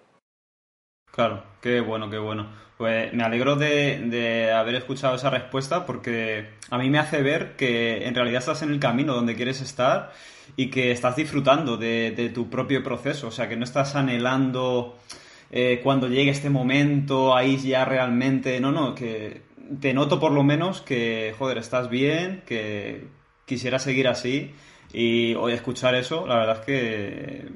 [1.19, 2.47] Claro, qué bueno, qué bueno.
[2.77, 8.07] Pues me alegro de, haber escuchado esa respuesta porque a mí me hace ver que
[8.07, 10.13] en realidad estás en el camino donde quieres estar
[10.55, 13.27] y que estás disfrutando de, tu propio proceso.
[13.27, 14.97] O sea, que no estás anhelando
[15.51, 19.43] eh, cuando llegue este momento, ahí ya realmente, no, no, que
[19.81, 23.09] te noto por lo menos que, joder, estás bien, que
[23.45, 24.55] quisiera seguir así
[24.93, 27.49] y hoy escuchar eso, la verdad es que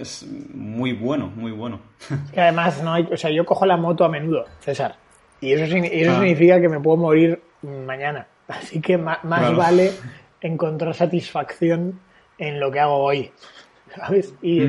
[0.00, 1.80] es muy bueno, muy bueno.
[2.32, 4.96] que además, no hay, o sea, yo cojo la moto a menudo, César,
[5.40, 6.14] y eso, eso ah.
[6.14, 8.26] significa que me puedo morir mañana.
[8.48, 9.92] Así que más, vale
[10.40, 12.00] encontrar satisfacción
[12.38, 13.30] en lo que hago hoy.
[13.94, 14.34] ¿sabes?
[14.42, 14.62] Y,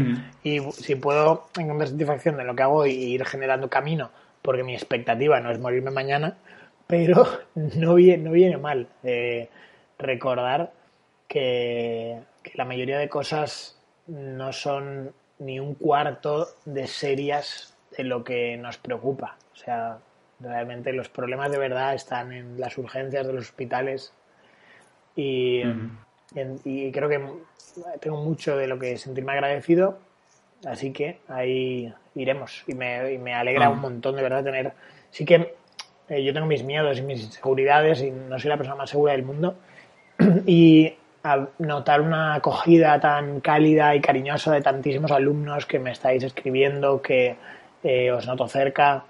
[0.73, 4.11] si puedo encontrar satisfacción en lo que hago y ir generando camino,
[4.41, 6.37] porque mi expectativa no es morirme mañana,
[6.87, 9.49] pero no viene, no viene mal eh,
[9.97, 10.73] recordar
[11.27, 12.19] que,
[12.55, 18.77] la mayoría de cosas no son ni un cuarto de serias de lo que nos
[18.77, 19.37] preocupa.
[19.53, 19.97] O sea,
[20.39, 24.13] realmente los problemas de verdad están en las urgencias de los hospitales
[25.15, 25.63] y,
[26.63, 27.21] y creo que
[27.99, 29.99] tengo mucho de lo que sentirme agradecido,
[30.65, 33.69] así que ahí iremos y me, y me alegra ah.
[33.69, 34.73] un montón de verdad tener...
[35.09, 35.55] Sí que
[36.07, 39.13] eh, yo tengo mis miedos y mis inseguridades y no soy la persona más segura
[39.13, 39.55] del mundo
[40.45, 40.93] y
[41.59, 47.35] notar una acogida tan cálida y cariñosa de tantísimos alumnos que me estáis escribiendo, que
[47.83, 49.03] eh, os noto cerca,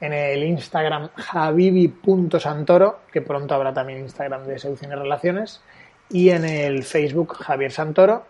[0.00, 5.62] En el Instagram javivi.santoro, que pronto habrá también Instagram de Seducción y Relaciones.
[6.10, 8.26] Y en el Facebook Javier Santoro.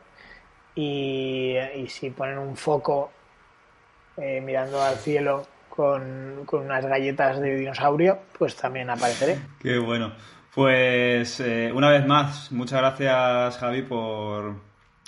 [0.75, 1.57] Y,
[1.89, 3.11] si ponen un foco
[4.16, 9.39] eh, mirando al cielo con, unas galletas de dinosaurio, pues también apareceré.
[9.61, 10.12] Qué bueno.
[10.55, 14.55] Pues eh, una vez más, muchas gracias Javi por,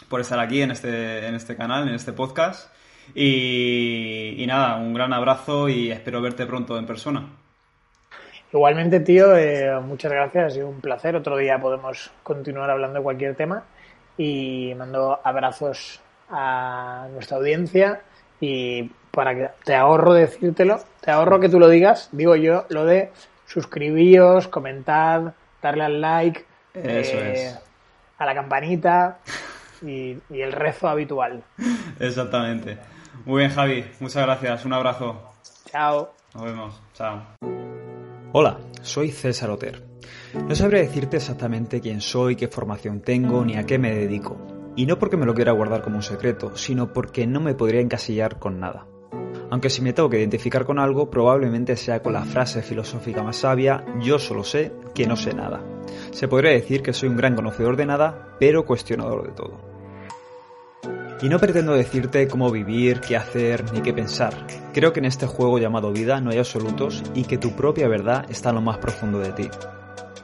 [0.08, 2.72] por estar aquí en este, en este canal, en este podcast.
[3.14, 7.28] Y, nada, un gran abrazo y espero verte pronto en persona.
[8.52, 11.16] Igualmente, tío, eh, muchas gracias, ha sido un placer.
[11.16, 13.64] Otro día podemos continuar hablando de cualquier tema
[14.16, 18.02] y mando abrazos a nuestra audiencia
[18.40, 22.84] y para que te ahorro decírtelo, te ahorro que tú lo digas, digo yo, lo
[22.84, 23.10] de
[23.46, 27.54] suscribíos, comentad, darle al like, eh,
[28.18, 29.18] a la campanita
[29.86, 31.42] y, el rezo habitual.
[32.00, 32.78] Exactamente.
[33.24, 33.84] Muy bien, Javi.
[34.00, 34.64] Muchas gracias.
[34.64, 35.32] Un abrazo.
[35.70, 36.12] Chao.
[36.34, 36.80] Nos vemos.
[36.94, 37.22] Chao.
[38.32, 39.82] Hola, soy César Oter.
[40.48, 44.36] No sabré decirte exactamente quién soy, qué formación tengo, ni a qué me dedico.
[44.76, 47.80] Y no porque me lo quiera guardar como un secreto, sino porque no me podría
[47.80, 48.86] encasillar con nada.
[49.50, 53.36] Aunque si me tengo que identificar con algo, probablemente sea con la frase filosófica más
[53.36, 55.62] sabia, yo solo sé que no sé nada.
[56.10, 59.73] Se podría decir que soy un gran conocedor de nada, pero cuestionador de todo.
[61.24, 64.46] Y no pretendo decirte cómo vivir, qué hacer ni qué pensar.
[64.74, 68.26] Creo que en este juego llamado vida no hay absolutos y que tu propia verdad
[68.28, 69.48] está en lo más profundo de ti.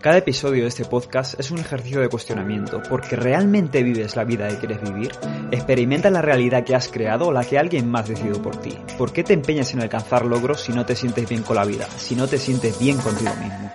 [0.03, 4.47] Cada episodio de este podcast es un ejercicio de cuestionamiento, porque realmente vives la vida
[4.49, 5.13] que quieres vivir,
[5.51, 8.77] experimenta la realidad que has creado o la que alguien más decidido por ti.
[8.99, 11.87] ¿Por qué te empeñas en alcanzar logros si no te sientes bien con la vida,
[11.97, 13.73] si no te sientes bien contigo mismo?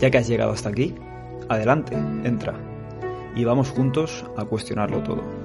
[0.00, 0.96] Ya que has llegado hasta aquí,
[1.48, 2.54] adelante, entra
[3.36, 5.41] y vamos juntos a cuestionarlo todo.